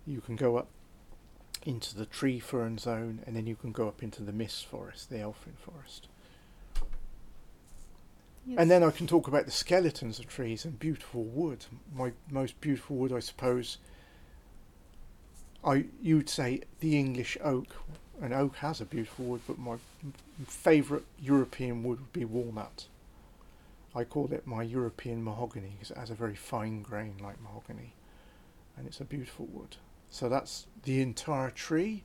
You 0.07 0.21
can 0.21 0.37
go 0.37 0.57
up 0.57 0.69
into 1.65 1.95
the 1.95 2.07
tree 2.07 2.41
fern 2.41 2.79
zone, 2.79 3.21
and 3.27 3.37
then 3.37 3.47
you 3.47 3.57
can 3.57 3.73
go 3.73 3.89
up 3.89 4.03
into 4.03 4.23
the 4.23 4.33
mist 4.33 4.67
forest, 4.67 5.11
the 5.11 5.21
elfin 5.21 5.55
forest. 5.65 6.09
Yes. 8.47 8.59
And 8.59 8.71
then 8.71 8.83
I 8.83 8.91
can 8.91 9.07
talk 9.07 9.29
about 9.29 9.45
the 9.45 9.51
skeletons 9.51 10.19
of 10.19 10.27
trees 10.27 10.65
and 10.65 10.79
beautiful 10.79 11.25
wood. 11.25 11.67
My 11.95 12.13
most 12.31 12.61
beautiful 12.61 12.97
wood, 12.97 13.13
I 13.13 13.21
suppose. 13.21 13.79
I 15.63 15.85
you'd 16.03 16.31
say 16.31 16.63
the 16.81 16.99
English 16.99 17.37
oak, 17.43 17.77
and 18.21 18.33
oak 18.33 18.57
has 18.57 18.81
a 18.81 18.87
beautiful 18.87 19.27
wood, 19.27 19.43
but 19.47 19.59
my 19.59 19.77
favourite 20.47 21.05
European 21.21 21.83
wood 21.83 22.01
would 22.01 22.13
be 22.13 22.25
walnut. 22.25 22.87
I 23.95 24.05
call 24.05 24.33
it 24.33 24.47
my 24.47 24.63
European 24.63 25.23
mahogany 25.23 25.73
because 25.73 25.91
it 25.91 25.99
has 25.99 26.11
a 26.11 26.15
very 26.15 26.37
fine 26.37 26.81
grain 26.81 27.17
like 27.23 27.41
mahogany, 27.43 27.93
and 28.77 28.87
it's 28.87 29.01
a 29.01 29.05
beautiful 29.05 29.47
wood. 29.47 29.77
So 30.11 30.29
that's 30.29 30.67
the 30.83 31.01
entire 31.01 31.51
tree, 31.51 32.03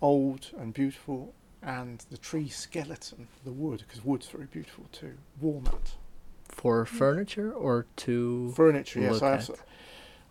old 0.00 0.50
and 0.58 0.72
beautiful, 0.72 1.34
and 1.62 2.04
the 2.10 2.16
tree 2.16 2.48
skeleton, 2.48 3.28
the 3.44 3.52
wood, 3.52 3.84
because 3.86 4.04
wood's 4.04 4.28
very 4.28 4.46
beautiful 4.46 4.86
too. 4.92 5.14
Walnut 5.40 5.96
For 6.48 6.86
furniture 6.86 7.52
or 7.52 7.86
to 7.96 8.52
furniture. 8.56 9.00
Yes, 9.00 9.22
I 9.22 9.30
have. 9.32 9.50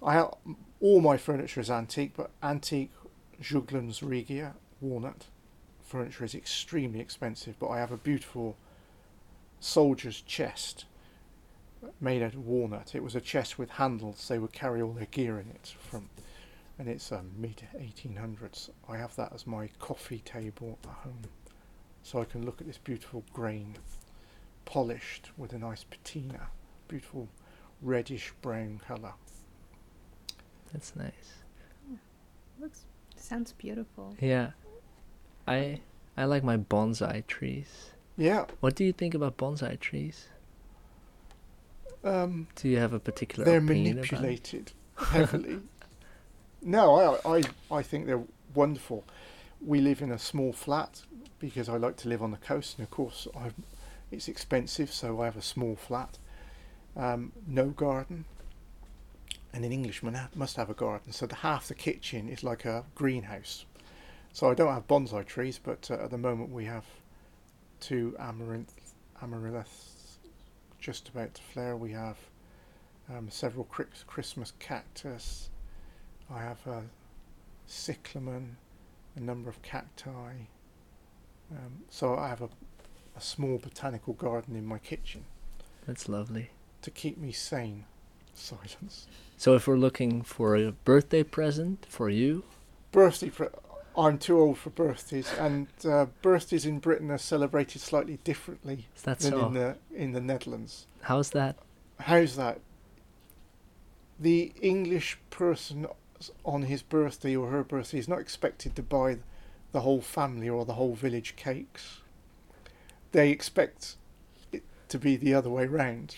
I 0.04 0.13
have 0.13 0.34
all 0.82 1.01
my 1.01 1.17
furniture 1.17 1.62
is 1.62 1.69
antique, 1.69 2.13
but 2.17 2.32
antique 2.43 2.91
Juglans 3.41 4.01
Regia 4.01 4.54
walnut 4.82 5.25
furniture 5.84 6.25
is 6.25 6.36
extremely 6.36 6.99
expensive. 6.99 7.56
But 7.60 7.69
I 7.69 7.80
have 7.80 7.91
a 7.91 7.97
beautiful 7.97 8.58
soldier's 9.60 10.21
chest, 10.21 10.86
made 12.01 12.21
out 12.21 12.34
of 12.34 12.45
walnut. 12.45 12.93
It 12.95 13.04
was 13.04 13.15
a 13.15 13.21
chest 13.21 13.58
with 13.58 13.71
handles. 13.71 14.28
They 14.28 14.39
would 14.39 14.54
carry 14.54 14.82
all 14.82 14.93
their 14.93 15.06
gear 15.06 15.39
in 15.39 15.49
it 15.49 15.75
from, 15.80 16.10
and 16.79 16.88
it's 16.88 17.11
um, 17.11 17.31
mid 17.38 17.63
1800s. 17.79 18.69
I 18.89 18.97
have 18.97 19.15
that 19.15 19.31
as 19.33 19.47
my 19.47 19.69
coffee 19.79 20.19
table 20.19 20.77
at 20.83 20.89
home, 20.89 21.21
so 22.03 22.21
I 22.21 22.25
can 22.25 22.45
look 22.45 22.61
at 22.61 22.67
this 22.67 22.77
beautiful 22.77 23.23
grain, 23.33 23.77
polished 24.65 25.29
with 25.38 25.53
a 25.53 25.59
nice 25.59 25.83
patina, 25.83 26.47
beautiful 26.88 27.27
reddish 27.81 28.33
brown 28.41 28.79
colour. 28.88 29.13
That's 30.73 30.95
nice. 30.95 31.43
Looks 32.59 32.85
sounds 33.17 33.53
beautiful. 33.53 34.15
Yeah. 34.19 34.51
I 35.47 35.81
I 36.17 36.25
like 36.25 36.43
my 36.43 36.57
bonsai 36.57 37.25
trees. 37.27 37.91
Yeah, 38.17 38.45
What 38.61 38.75
do 38.75 38.85
you 38.85 38.93
think 38.93 39.13
about 39.13 39.35
bonsai 39.35 39.77
trees? 39.79 40.27
um, 42.03 42.47
Do 42.55 42.69
you 42.69 42.77
have 42.77 42.93
a 42.93 42.99
particular 42.99 43.43
they're 43.45 43.57
opinion 43.57 43.97
about 43.99 44.11
manipulated 44.11 44.71
heavily. 44.97 45.59
no, 46.65 47.19
I, 47.25 47.38
I 47.38 47.43
I 47.71 47.82
think 47.82 48.08
they're 48.08 48.23
wonderful. 48.54 49.06
We 49.65 49.80
live 49.80 50.01
in 50.01 50.12
a 50.12 50.19
small 50.19 50.51
flat 50.51 51.04
because 51.39 51.69
I 51.69 51.78
like 51.78 51.95
to 51.97 52.10
live 52.10 52.21
on 52.21 52.32
the 52.32 52.38
coast, 52.38 52.78
and 52.78 52.86
of 52.86 52.91
course, 52.91 53.28
i 53.36 53.51
it's 54.12 54.28
expensive, 54.28 54.91
so 54.91 55.21
I 55.21 55.25
have 55.25 55.38
a 55.38 55.41
small 55.41 55.75
flat. 55.75 56.17
Um, 56.95 57.32
no 57.47 57.69
garden, 57.69 58.25
and 59.54 59.65
an 59.65 59.71
Englishman 59.71 60.13
ha- 60.13 60.30
must 60.36 60.58
have 60.58 60.69
a 60.69 60.73
garden. 60.73 61.12
So 61.12 61.25
the 61.25 61.36
half 61.36 61.67
the 61.67 61.73
kitchen 61.75 62.30
is 62.30 62.43
like 62.43 62.65
a 62.65 62.86
greenhouse. 62.95 63.65
So 64.34 64.49
I 64.49 64.54
don't 64.54 64.73
have 64.73 64.88
bonsai 64.88 65.25
trees, 65.25 65.60
but 65.63 65.89
uh, 65.89 65.95
at 65.95 66.12
the 66.12 66.17
moment 66.17 66.51
we 66.51 66.65
have 66.65 66.86
two 67.80 68.15
amaranth 68.19 68.73
amaryllis 69.21 70.17
just 70.80 71.10
about 71.10 71.34
to 71.34 71.41
flare. 71.41 71.75
We 71.75 71.91
have 71.91 72.17
um, 73.10 73.30
several 73.30 73.65
Chris- 73.65 74.04
Christmas 74.06 74.54
cactus. 74.60 75.49
I 76.33 76.39
have 76.39 76.65
a 76.65 76.83
cyclamen, 77.67 78.57
a 79.15 79.19
number 79.19 79.49
of 79.49 79.61
cacti. 79.61 80.47
Um, 81.51 81.83
so 81.89 82.15
I 82.15 82.29
have 82.29 82.41
a, 82.41 82.49
a 83.15 83.21
small 83.21 83.57
botanical 83.57 84.13
garden 84.13 84.55
in 84.55 84.65
my 84.65 84.79
kitchen 84.79 85.25
That's 85.85 86.09
lovely. 86.09 86.49
to 86.81 86.89
keep 86.91 87.17
me 87.17 87.31
sane. 87.31 87.85
Silence. 88.33 89.07
So 89.38 89.55
if 89.55 89.67
we're 89.67 89.77
looking 89.77 90.21
for 90.21 90.55
a 90.55 90.71
birthday 90.71 91.23
present 91.23 91.85
for 91.89 92.09
you, 92.09 92.43
Birthday. 92.91 93.29
Pre- 93.29 93.47
I'm 93.97 94.17
too 94.17 94.38
old 94.39 94.57
for 94.57 94.69
birthdays, 94.71 95.31
and 95.39 95.67
uh, 95.85 96.07
birthdays 96.21 96.65
in 96.65 96.79
Britain 96.79 97.11
are 97.11 97.17
celebrated 97.17 97.81
slightly 97.81 98.17
differently 98.23 98.88
than 99.03 99.19
so? 99.19 99.47
in 99.47 99.53
the 99.53 99.77
in 99.93 100.11
the 100.11 100.21
Netherlands. 100.21 100.85
How's 101.01 101.29
that? 101.31 101.57
How's 101.99 102.35
that? 102.35 102.59
The 104.19 104.51
English 104.61 105.17
person 105.29 105.88
on 106.43 106.63
his 106.63 106.81
birthday 106.81 107.35
or 107.35 107.49
her 107.49 107.63
birthday 107.63 107.99
is 107.99 108.07
not 108.07 108.19
expected 108.19 108.75
to 108.75 108.83
buy 108.83 109.17
the 109.71 109.81
whole 109.81 110.01
family 110.01 110.49
or 110.49 110.65
the 110.65 110.73
whole 110.73 110.95
village 110.95 111.35
cakes. 111.35 112.01
They 113.11 113.29
expect 113.29 113.95
it 114.51 114.63
to 114.89 114.97
be 114.97 115.15
the 115.15 115.33
other 115.33 115.49
way 115.49 115.67
round. 115.67 116.15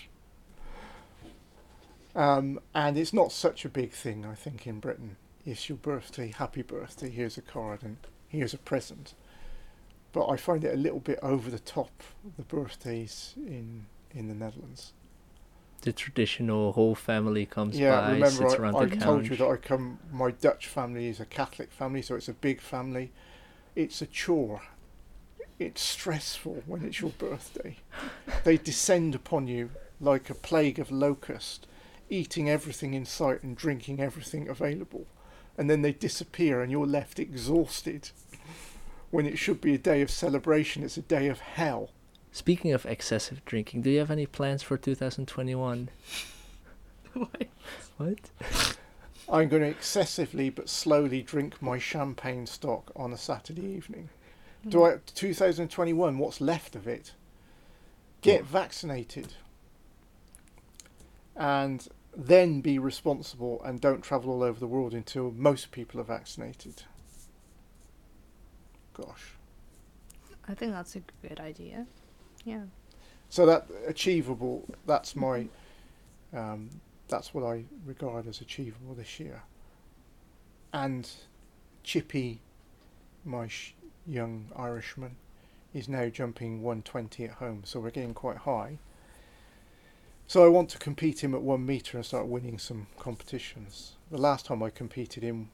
Um, 2.15 2.59
and 2.73 2.97
it's 2.97 3.13
not 3.13 3.31
such 3.31 3.63
a 3.63 3.69
big 3.69 3.91
thing, 3.91 4.25
I 4.25 4.33
think, 4.33 4.65
in 4.65 4.79
Britain. 4.79 5.17
It's 5.45 5.69
your 5.69 5.77
birthday, 5.77 6.33
happy 6.35 6.63
birthday, 6.63 7.09
here's 7.09 7.37
a 7.37 7.41
card 7.41 7.83
and 7.83 7.97
here's 8.27 8.53
a 8.53 8.57
present. 8.57 9.13
But 10.13 10.27
I 10.27 10.35
find 10.35 10.63
it 10.63 10.73
a 10.73 10.77
little 10.77 10.99
bit 10.99 11.19
over 11.21 11.51
the 11.51 11.59
top, 11.59 12.03
the 12.37 12.43
birthdays 12.43 13.33
in, 13.37 13.85
in 14.11 14.27
the 14.27 14.33
Netherlands. 14.33 14.93
The 15.81 15.93
traditional 15.93 16.73
whole 16.73 16.95
family 16.95 17.45
comes 17.45 17.79
Yeah, 17.79 18.01
by, 18.01 18.11
remember 18.13 18.27
sits 18.29 18.53
I, 18.55 18.57
around 18.57 18.75
I 18.75 18.85
the 18.85 18.95
couch. 18.95 19.03
told 19.03 19.27
you 19.27 19.35
that 19.37 19.47
I 19.47 19.55
come. 19.57 19.99
My 20.11 20.31
Dutch 20.31 20.67
family 20.67 21.07
is 21.07 21.19
a 21.19 21.25
Catholic 21.25 21.71
family, 21.71 22.01
so 22.01 22.15
it's 22.15 22.27
a 22.27 22.33
big 22.33 22.61
family. 22.61 23.11
It's 23.75 24.01
a 24.01 24.07
chore. 24.07 24.61
It's 25.59 25.81
stressful 25.81 26.63
when 26.65 26.83
it's 26.83 27.01
your 27.01 27.11
birthday. 27.11 27.77
they 28.43 28.57
descend 28.57 29.15
upon 29.15 29.47
you 29.47 29.71
like 29.99 30.29
a 30.29 30.35
plague 30.35 30.77
of 30.79 30.91
locust, 30.91 31.67
eating 32.09 32.49
everything 32.49 32.93
in 32.93 33.05
sight 33.05 33.41
and 33.43 33.55
drinking 33.55 33.99
everything 33.99 34.47
available, 34.47 35.05
and 35.57 35.69
then 35.69 35.81
they 35.81 35.91
disappear, 35.93 36.61
and 36.61 36.71
you're 36.71 36.85
left 36.85 37.19
exhausted. 37.19 38.11
When 39.09 39.25
it 39.25 39.37
should 39.37 39.61
be 39.61 39.73
a 39.73 39.79
day 39.79 40.01
of 40.01 40.11
celebration, 40.11 40.83
it's 40.83 40.97
a 40.97 41.01
day 41.01 41.27
of 41.27 41.39
hell. 41.39 41.91
Speaking 42.31 42.71
of 42.73 42.85
excessive 42.85 43.43
drinking, 43.45 43.81
do 43.81 43.89
you 43.89 43.99
have 43.99 44.11
any 44.11 44.25
plans 44.25 44.63
for 44.63 44.77
2021? 44.77 45.89
What? 47.97 48.29
I'm 49.29 49.49
going 49.49 49.63
to 49.63 49.67
excessively 49.67 50.49
but 50.49 50.69
slowly 50.69 51.21
drink 51.21 51.61
my 51.61 51.79
champagne 51.79 52.45
stock 52.45 52.91
on 52.95 53.11
a 53.11 53.17
Saturday 53.17 53.65
evening. 53.65 54.09
Hmm. 54.63 54.69
Do 54.69 54.85
I 54.85 54.97
2021? 55.15 56.17
What's 56.17 56.39
left 56.39 56.75
of 56.75 56.87
it? 56.87 57.13
Get 58.21 58.45
vaccinated, 58.45 59.33
and 61.35 61.87
then 62.15 62.61
be 62.61 62.79
responsible 62.79 63.61
and 63.63 63.79
don't 63.79 64.01
travel 64.01 64.31
all 64.31 64.43
over 64.43 64.59
the 64.59 64.67
world 64.67 64.93
until 64.93 65.31
most 65.31 65.71
people 65.71 65.99
are 65.99 66.03
vaccinated. 66.03 66.83
Gosh, 68.93 69.33
I 70.47 70.55
think 70.55 70.71
that's 70.71 70.95
a 70.95 71.01
good 71.21 71.39
idea. 71.39 71.85
Yeah. 72.47 72.61
so 73.27 73.45
that 73.45 73.67
achievable. 73.85 74.63
That's 74.85 75.17
my. 75.17 75.47
Um, 76.33 76.69
that's 77.09 77.33
what 77.33 77.43
I 77.43 77.65
regard 77.85 78.25
as 78.25 78.39
achievable 78.39 78.93
this 78.93 79.19
year. 79.19 79.43
And 80.73 81.09
Chippy, 81.83 82.41
my 83.25 83.47
sh- 83.47 83.73
young 84.05 84.51
Irishman, 84.55 85.17
is 85.73 85.89
now 85.89 86.07
jumping 86.07 86.61
120 86.61 87.25
at 87.25 87.31
home, 87.31 87.63
so 87.65 87.79
we're 87.81 87.91
getting 87.91 88.13
quite 88.13 88.37
high. 88.37 88.79
So 90.25 90.45
I 90.45 90.49
want 90.49 90.69
to 90.69 90.77
compete 90.77 91.23
him 91.23 91.33
at 91.33 91.41
one 91.41 91.65
meter 91.65 91.97
and 91.97 92.05
start 92.05 92.27
winning 92.27 92.59
some 92.59 92.87
competitions. 92.97 93.93
The 94.09 94.17
last 94.17 94.45
time 94.45 94.63
I 94.63 94.69
competed 94.69 95.23
in 95.23 95.49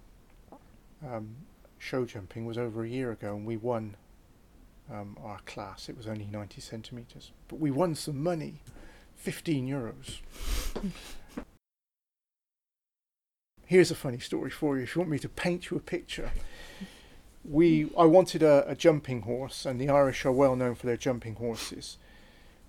um, 1.04 1.36
show 1.80 2.06
jumping 2.06 2.46
was 2.46 2.58
over 2.58 2.84
a 2.84 2.90
year 2.90 3.12
ago, 3.12 3.36
and 3.36 3.46
we 3.46 3.58
won 3.58 3.96
um, 4.92 5.18
our 5.24 5.40
class. 5.46 5.90
It 5.90 5.98
was 5.98 6.08
only 6.08 6.28
90 6.32 6.62
centimeters, 6.62 7.32
but 7.48 7.60
we 7.60 7.72
won 7.72 7.96
some 7.96 8.22
money, 8.22 8.62
15 9.16 9.68
euros. 9.68 10.20
Here's 13.66 13.92
a 13.92 13.96
funny 13.96 14.20
story 14.20 14.50
for 14.50 14.78
you. 14.78 14.84
If 14.84 14.96
you 14.96 15.00
want 15.00 15.12
me 15.12 15.20
to 15.20 15.30
paint 15.30 15.70
you 15.72 15.78
a 15.78 15.80
picture, 15.80 16.32
we 17.44 17.90
I 17.98 18.06
wanted 18.06 18.44
a, 18.44 18.70
a 18.70 18.76
jumping 18.76 19.22
horse, 19.24 19.66
and 19.66 19.80
the 19.80 19.90
Irish 19.90 20.26
are 20.26 20.32
well 20.32 20.56
known 20.56 20.76
for 20.76 20.86
their 20.86 20.98
jumping 20.98 21.36
horses. 21.36 21.98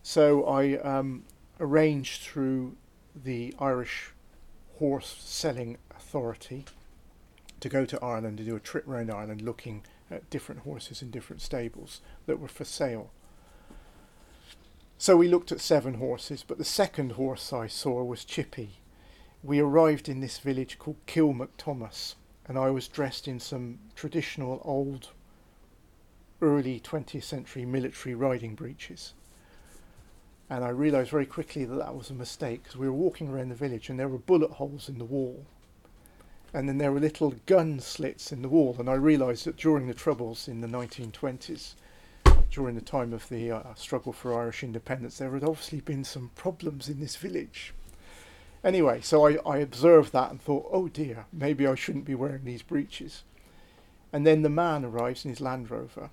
So 0.02 0.44
I 0.44 0.78
um, 0.78 1.24
arranged 1.60 2.22
through 2.22 2.76
the 3.14 3.54
Irish 3.58 4.10
Horse 4.78 5.16
Selling 5.20 5.78
Authority 5.90 6.64
to 7.60 7.68
go 7.68 7.84
to 7.84 8.02
Ireland 8.02 8.38
to 8.38 8.44
do 8.44 8.56
a 8.56 8.60
trip 8.60 8.86
around 8.88 9.10
Ireland 9.10 9.42
looking 9.42 9.82
different 10.30 10.62
horses 10.62 11.02
in 11.02 11.10
different 11.10 11.42
stables 11.42 12.00
that 12.26 12.38
were 12.38 12.48
for 12.48 12.64
sale. 12.64 13.10
So 14.96 15.16
we 15.16 15.28
looked 15.28 15.52
at 15.52 15.60
seven 15.60 15.94
horses, 15.94 16.44
but 16.46 16.58
the 16.58 16.64
second 16.64 17.12
horse 17.12 17.52
I 17.52 17.66
saw 17.66 18.02
was 18.02 18.24
Chippy. 18.24 18.80
We 19.42 19.58
arrived 19.58 20.08
in 20.08 20.20
this 20.20 20.38
village 20.38 20.78
called 20.78 21.04
Kilmacthomas, 21.06 22.14
and 22.46 22.56
I 22.56 22.70
was 22.70 22.88
dressed 22.88 23.28
in 23.28 23.40
some 23.40 23.78
traditional 23.94 24.62
old 24.64 25.10
early 26.40 26.80
20th 26.80 27.24
century 27.24 27.64
military 27.64 28.14
riding 28.14 28.54
breeches. 28.54 29.14
And 30.48 30.64
I 30.64 30.68
realised 30.68 31.10
very 31.10 31.26
quickly 31.26 31.64
that 31.64 31.74
that 31.76 31.96
was 31.96 32.10
a 32.10 32.14
mistake 32.14 32.62
because 32.62 32.76
we 32.76 32.86
were 32.86 32.92
walking 32.92 33.28
around 33.28 33.48
the 33.48 33.54
village 33.54 33.88
and 33.88 33.98
there 33.98 34.08
were 34.08 34.18
bullet 34.18 34.52
holes 34.52 34.88
in 34.88 34.98
the 34.98 35.04
wall. 35.04 35.46
And 36.54 36.68
then 36.68 36.78
there 36.78 36.92
were 36.92 37.00
little 37.00 37.34
gun 37.46 37.80
slits 37.80 38.32
in 38.32 38.40
the 38.40 38.48
wall. 38.48 38.76
And 38.78 38.88
I 38.88 38.94
realised 38.94 39.44
that 39.44 39.56
during 39.56 39.88
the 39.88 39.94
Troubles 39.94 40.48
in 40.48 40.60
the 40.60 40.68
1920s, 40.68 41.74
during 42.50 42.76
the 42.76 42.80
time 42.80 43.12
of 43.12 43.28
the 43.28 43.50
uh, 43.50 43.74
struggle 43.74 44.12
for 44.12 44.38
Irish 44.40 44.62
independence, 44.62 45.18
there 45.18 45.32
had 45.32 45.42
obviously 45.42 45.80
been 45.80 46.04
some 46.04 46.30
problems 46.36 46.88
in 46.88 47.00
this 47.00 47.16
village. 47.16 47.74
Anyway, 48.62 49.00
so 49.02 49.26
I, 49.26 49.36
I 49.44 49.58
observed 49.58 50.12
that 50.12 50.30
and 50.30 50.40
thought, 50.40 50.68
oh 50.70 50.88
dear, 50.88 51.26
maybe 51.32 51.66
I 51.66 51.74
shouldn't 51.74 52.04
be 52.04 52.14
wearing 52.14 52.44
these 52.44 52.62
breeches. 52.62 53.24
And 54.12 54.24
then 54.24 54.42
the 54.42 54.48
man 54.48 54.84
arrives 54.84 55.24
in 55.24 55.30
his 55.30 55.40
Land 55.40 55.70
Rover, 55.70 56.08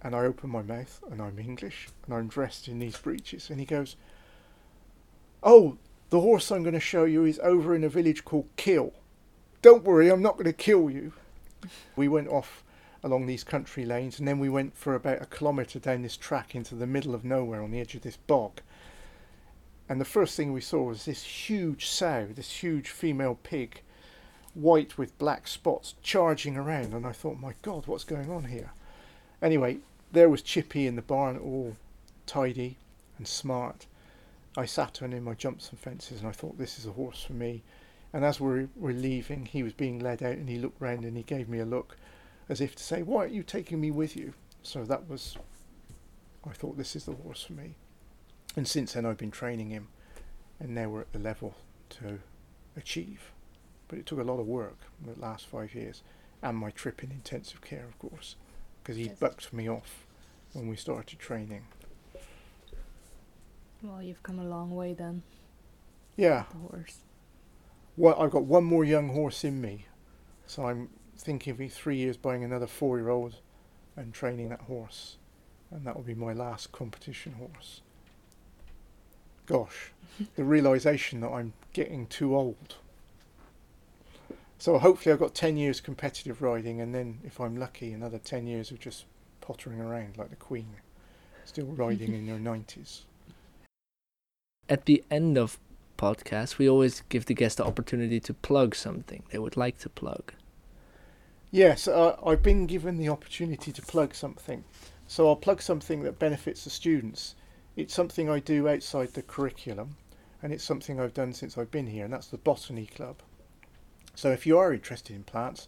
and 0.00 0.14
I 0.14 0.20
open 0.20 0.48
my 0.48 0.62
mouth, 0.62 1.02
and 1.10 1.20
I'm 1.20 1.38
English, 1.38 1.88
and 2.06 2.14
I'm 2.14 2.28
dressed 2.28 2.68
in 2.68 2.78
these 2.78 2.96
breeches, 2.96 3.50
and 3.50 3.58
he 3.58 3.66
goes, 3.66 3.96
oh, 5.42 5.76
the 6.10 6.20
horse 6.20 6.50
I'm 6.50 6.62
going 6.62 6.74
to 6.74 6.80
show 6.80 7.04
you 7.04 7.24
is 7.24 7.40
over 7.40 7.74
in 7.74 7.84
a 7.84 7.88
village 7.88 8.24
called 8.24 8.48
Kill. 8.56 8.92
Don't 9.60 9.84
worry, 9.84 10.08
I'm 10.08 10.22
not 10.22 10.34
going 10.34 10.44
to 10.44 10.52
kill 10.52 10.88
you. 10.88 11.12
We 11.96 12.06
went 12.06 12.28
off 12.28 12.62
along 13.02 13.26
these 13.26 13.44
country 13.44 13.84
lanes, 13.84 14.18
and 14.18 14.28
then 14.28 14.38
we 14.38 14.48
went 14.48 14.76
for 14.76 14.94
about 14.94 15.22
a 15.22 15.26
kilometre 15.26 15.78
down 15.78 16.02
this 16.02 16.16
track 16.16 16.54
into 16.54 16.74
the 16.74 16.86
middle 16.86 17.14
of 17.14 17.24
nowhere 17.24 17.62
on 17.62 17.70
the 17.70 17.80
edge 17.80 17.94
of 17.94 18.02
this 18.02 18.16
bog. 18.16 18.60
And 19.88 20.00
the 20.00 20.04
first 20.04 20.36
thing 20.36 20.52
we 20.52 20.60
saw 20.60 20.84
was 20.84 21.04
this 21.04 21.22
huge 21.22 21.86
sow, 21.86 22.28
this 22.34 22.62
huge 22.62 22.90
female 22.90 23.38
pig, 23.42 23.82
white 24.54 24.98
with 24.98 25.18
black 25.18 25.48
spots, 25.48 25.94
charging 26.02 26.56
around. 26.56 26.92
And 26.92 27.06
I 27.06 27.12
thought, 27.12 27.40
my 27.40 27.54
God, 27.62 27.86
what's 27.86 28.04
going 28.04 28.30
on 28.30 28.44
here? 28.44 28.72
Anyway, 29.40 29.78
there 30.12 30.28
was 30.28 30.42
Chippy 30.42 30.86
in 30.86 30.96
the 30.96 31.02
barn, 31.02 31.38
all 31.38 31.76
tidy 32.26 32.76
and 33.16 33.26
smart. 33.26 33.86
I 34.56 34.66
sat 34.66 35.02
on 35.02 35.12
him, 35.12 35.28
I 35.28 35.34
jumped 35.34 35.62
some 35.62 35.78
fences, 35.78 36.20
and 36.20 36.28
I 36.28 36.32
thought, 36.32 36.58
this 36.58 36.78
is 36.78 36.86
a 36.86 36.92
horse 36.92 37.22
for 37.22 37.32
me. 37.32 37.62
And 38.12 38.24
as 38.24 38.40
we 38.40 38.68
were 38.76 38.92
leaving, 38.92 39.46
he 39.46 39.62
was 39.62 39.72
being 39.74 39.98
led 39.98 40.22
out, 40.22 40.36
and 40.36 40.48
he 40.48 40.58
looked 40.58 40.80
round 40.80 41.04
and 41.04 41.16
he 41.16 41.22
gave 41.22 41.48
me 41.48 41.58
a 41.58 41.66
look 41.66 41.96
as 42.48 42.60
if 42.60 42.74
to 42.76 42.82
say, 42.82 43.02
Why 43.02 43.22
aren't 43.22 43.34
you 43.34 43.42
taking 43.42 43.80
me 43.80 43.90
with 43.90 44.16
you? 44.16 44.32
So 44.62 44.84
that 44.84 45.08
was, 45.08 45.36
I 46.46 46.52
thought, 46.52 46.76
this 46.78 46.96
is 46.96 47.04
the 47.04 47.12
horse 47.12 47.42
for 47.44 47.52
me. 47.52 47.74
And 48.56 48.66
since 48.66 48.94
then, 48.94 49.04
I've 49.04 49.18
been 49.18 49.30
training 49.30 49.70
him, 49.70 49.88
and 50.58 50.74
now 50.74 50.88
we're 50.88 51.02
at 51.02 51.12
the 51.12 51.18
level 51.18 51.54
to 51.90 52.20
achieve. 52.76 53.30
But 53.88 53.98
it 53.98 54.06
took 54.06 54.18
a 54.18 54.24
lot 54.24 54.40
of 54.40 54.46
work 54.46 54.78
in 55.04 55.12
the 55.12 55.20
last 55.20 55.46
five 55.46 55.74
years, 55.74 56.02
and 56.42 56.56
my 56.56 56.70
trip 56.70 57.04
in 57.04 57.10
intensive 57.10 57.60
care, 57.60 57.84
of 57.86 57.98
course, 57.98 58.36
because 58.82 58.96
he 58.96 59.04
Yes. 59.04 59.18
bucked 59.18 59.52
me 59.52 59.68
off 59.68 60.06
when 60.54 60.66
we 60.66 60.76
started 60.76 61.18
training. 61.18 61.64
Well, 63.82 64.02
you've 64.02 64.22
come 64.22 64.38
a 64.38 64.44
long 64.44 64.74
way 64.74 64.92
then, 64.94 65.22
Yeah, 66.16 66.44
the 66.50 66.58
horse. 66.58 66.98
Well, 67.98 68.20
I've 68.20 68.30
got 68.30 68.44
one 68.44 68.62
more 68.62 68.84
young 68.84 69.08
horse 69.08 69.42
in 69.42 69.60
me, 69.60 69.86
so 70.46 70.66
I'm 70.66 70.88
thinking 71.16 71.60
of 71.60 71.72
three 71.72 71.96
years 71.96 72.16
buying 72.16 72.44
another 72.44 72.68
four-year-old 72.68 73.36
and 73.96 74.14
training 74.14 74.50
that 74.50 74.62
horse, 74.62 75.16
and 75.72 75.84
that 75.84 75.96
will 75.96 76.04
be 76.04 76.14
my 76.14 76.32
last 76.32 76.70
competition 76.70 77.32
horse. 77.32 77.82
Gosh, 79.46 79.92
the 80.36 80.44
realization 80.44 81.20
that 81.22 81.30
I'm 81.30 81.54
getting 81.72 82.06
too 82.06 82.36
old. 82.36 82.76
So 84.58 84.78
hopefully 84.78 85.12
I've 85.12 85.18
got 85.18 85.34
ten 85.34 85.56
years 85.56 85.80
competitive 85.80 86.40
riding, 86.40 86.80
and 86.80 86.94
then 86.94 87.18
if 87.24 87.40
I'm 87.40 87.56
lucky, 87.56 87.92
another 87.92 88.18
ten 88.18 88.46
years 88.46 88.70
of 88.70 88.78
just 88.78 89.06
pottering 89.40 89.80
around 89.80 90.16
like 90.16 90.30
the 90.30 90.36
Queen, 90.36 90.68
still 91.44 91.66
riding 91.66 92.14
in 92.14 92.28
her 92.28 92.38
nineties. 92.38 93.06
At 94.68 94.84
the 94.84 95.02
end 95.10 95.36
of 95.36 95.58
podcasts, 95.98 96.56
we 96.56 96.68
always 96.68 97.02
give 97.10 97.26
the 97.26 97.34
guest 97.34 97.58
the 97.58 97.66
opportunity 97.66 98.20
to 98.20 98.32
plug 98.32 98.74
something 98.74 99.22
they 99.30 99.38
would 99.38 99.56
like 99.56 99.76
to 99.78 99.90
plug. 99.90 100.32
Yes, 101.50 101.86
uh, 101.88 102.16
I've 102.24 102.42
been 102.42 102.66
given 102.66 102.96
the 102.96 103.08
opportunity 103.08 103.72
to 103.72 103.82
plug 103.82 104.14
something. 104.14 104.64
So 105.06 105.26
I'll 105.26 105.36
plug 105.36 105.62
something 105.62 106.02
that 106.02 106.18
benefits 106.18 106.64
the 106.64 106.70
students. 106.70 107.34
It's 107.76 107.94
something 107.94 108.28
I 108.28 108.40
do 108.40 108.68
outside 108.68 109.14
the 109.14 109.22
curriculum, 109.22 109.96
and 110.42 110.52
it's 110.52 110.64
something 110.64 111.00
I've 111.00 111.14
done 111.14 111.32
since 111.32 111.56
I've 111.56 111.70
been 111.70 111.86
here, 111.86 112.04
and 112.04 112.12
that's 112.12 112.26
the 112.28 112.36
Botany 112.36 112.86
Club. 112.86 113.16
So 114.14 114.30
if 114.30 114.46
you 114.46 114.58
are 114.58 114.72
interested 114.72 115.16
in 115.16 115.24
plants, 115.24 115.66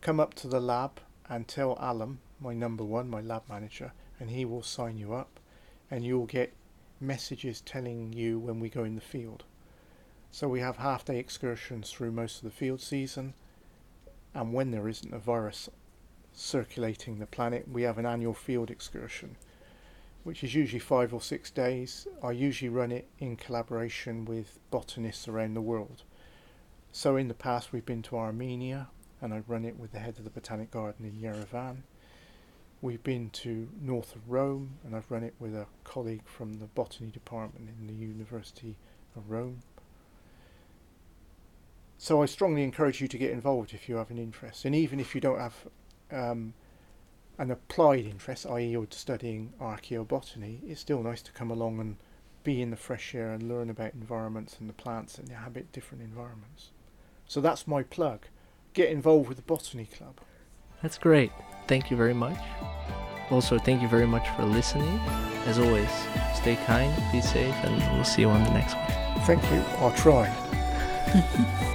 come 0.00 0.20
up 0.20 0.34
to 0.34 0.46
the 0.46 0.60
lab 0.60 1.00
and 1.28 1.48
tell 1.48 1.76
Alan, 1.80 2.18
my 2.40 2.54
number 2.54 2.84
one, 2.84 3.10
my 3.10 3.20
lab 3.20 3.42
manager, 3.48 3.92
and 4.20 4.30
he 4.30 4.44
will 4.44 4.62
sign 4.62 4.96
you 4.96 5.12
up, 5.12 5.40
and 5.90 6.04
you'll 6.04 6.26
get 6.26 6.52
messages 7.00 7.60
telling 7.60 8.12
you 8.12 8.38
when 8.38 8.60
we 8.60 8.68
go 8.68 8.84
in 8.84 8.94
the 8.94 9.00
field. 9.00 9.44
So 10.30 10.48
we 10.48 10.60
have 10.60 10.76
half 10.76 11.04
day 11.04 11.18
excursions 11.18 11.90
through 11.90 12.12
most 12.12 12.38
of 12.38 12.44
the 12.44 12.50
field 12.50 12.80
season 12.80 13.34
and 14.34 14.52
when 14.52 14.70
there 14.70 14.88
isn't 14.88 15.12
a 15.12 15.18
virus 15.18 15.68
circulating 16.32 17.18
the 17.18 17.26
planet, 17.26 17.66
we 17.68 17.82
have 17.82 17.98
an 17.98 18.06
annual 18.06 18.34
field 18.34 18.70
excursion, 18.70 19.36
which 20.22 20.44
is 20.44 20.54
usually 20.54 20.78
five 20.78 21.12
or 21.12 21.20
six 21.20 21.50
days. 21.50 22.06
I 22.22 22.30
usually 22.30 22.68
run 22.68 22.92
it 22.92 23.08
in 23.18 23.36
collaboration 23.36 24.24
with 24.24 24.58
botanists 24.70 25.26
around 25.26 25.54
the 25.54 25.60
world. 25.60 26.04
So 26.92 27.16
in 27.16 27.28
the 27.28 27.34
past, 27.34 27.72
we've 27.72 27.84
been 27.84 28.02
to 28.02 28.16
Armenia, 28.16 28.88
and 29.20 29.34
I 29.34 29.42
run 29.48 29.64
it 29.64 29.78
with 29.78 29.92
the 29.92 29.98
head 29.98 30.18
of 30.18 30.24
the 30.24 30.30
Botanic 30.30 30.70
Garden 30.70 31.04
in 31.04 31.20
Yerevan. 31.20 31.78
We've 32.80 33.02
been 33.02 33.30
to 33.30 33.68
north 33.80 34.14
of 34.14 34.30
Rome, 34.30 34.78
and 34.84 34.94
I've 34.94 35.10
run 35.10 35.24
it 35.24 35.34
with 35.40 35.54
a 35.54 35.66
colleague 35.82 36.26
from 36.26 36.54
the 36.54 36.66
botany 36.66 37.10
department 37.10 37.70
in 37.80 37.88
the 37.88 37.92
University 37.92 38.76
of 39.16 39.28
Rome. 39.28 39.62
So 41.98 42.22
I 42.22 42.26
strongly 42.26 42.62
encourage 42.62 43.00
you 43.00 43.08
to 43.08 43.18
get 43.18 43.32
involved 43.32 43.74
if 43.74 43.88
you 43.88 43.96
have 43.96 44.10
an 44.10 44.18
interest, 44.18 44.64
and 44.64 44.74
even 44.74 45.00
if 45.00 45.16
you 45.16 45.20
don't 45.20 45.40
have 45.40 45.66
um, 46.12 46.54
an 47.38 47.50
applied 47.50 48.06
interest, 48.06 48.46
i.e., 48.46 48.66
you're 48.68 48.86
studying 48.90 49.52
archaeobotany, 49.60 50.60
it's 50.68 50.80
still 50.80 51.02
nice 51.02 51.22
to 51.22 51.32
come 51.32 51.50
along 51.50 51.80
and 51.80 51.96
be 52.44 52.62
in 52.62 52.70
the 52.70 52.76
fresh 52.76 53.16
air 53.16 53.32
and 53.32 53.48
learn 53.48 53.68
about 53.68 53.94
environments 53.94 54.58
and 54.60 54.68
the 54.68 54.74
plants 54.74 55.18
and 55.18 55.28
inhabit 55.28 55.72
different 55.72 56.02
environments. 56.02 56.70
So 57.26 57.40
that's 57.40 57.66
my 57.66 57.82
plug. 57.82 58.26
Get 58.74 58.90
involved 58.90 59.28
with 59.28 59.36
the 59.36 59.42
Botany 59.42 59.86
Club. 59.86 60.20
That's 60.82 60.98
great. 60.98 61.32
Thank 61.66 61.90
you 61.90 61.96
very 61.96 62.14
much. 62.14 62.38
Also, 63.30 63.58
thank 63.58 63.82
you 63.82 63.88
very 63.88 64.06
much 64.06 64.28
for 64.30 64.44
listening. 64.44 64.98
As 65.46 65.58
always, 65.58 65.90
stay 66.34 66.56
kind, 66.64 66.94
be 67.12 67.20
safe, 67.20 67.54
and 67.64 67.76
we'll 67.96 68.04
see 68.04 68.22
you 68.22 68.30
on 68.30 68.44
the 68.44 68.50
next 68.50 68.74
one. 68.74 69.26
Thank 69.26 69.42
you. 69.50 69.62
I'll 69.78 69.92
try. 69.92 70.28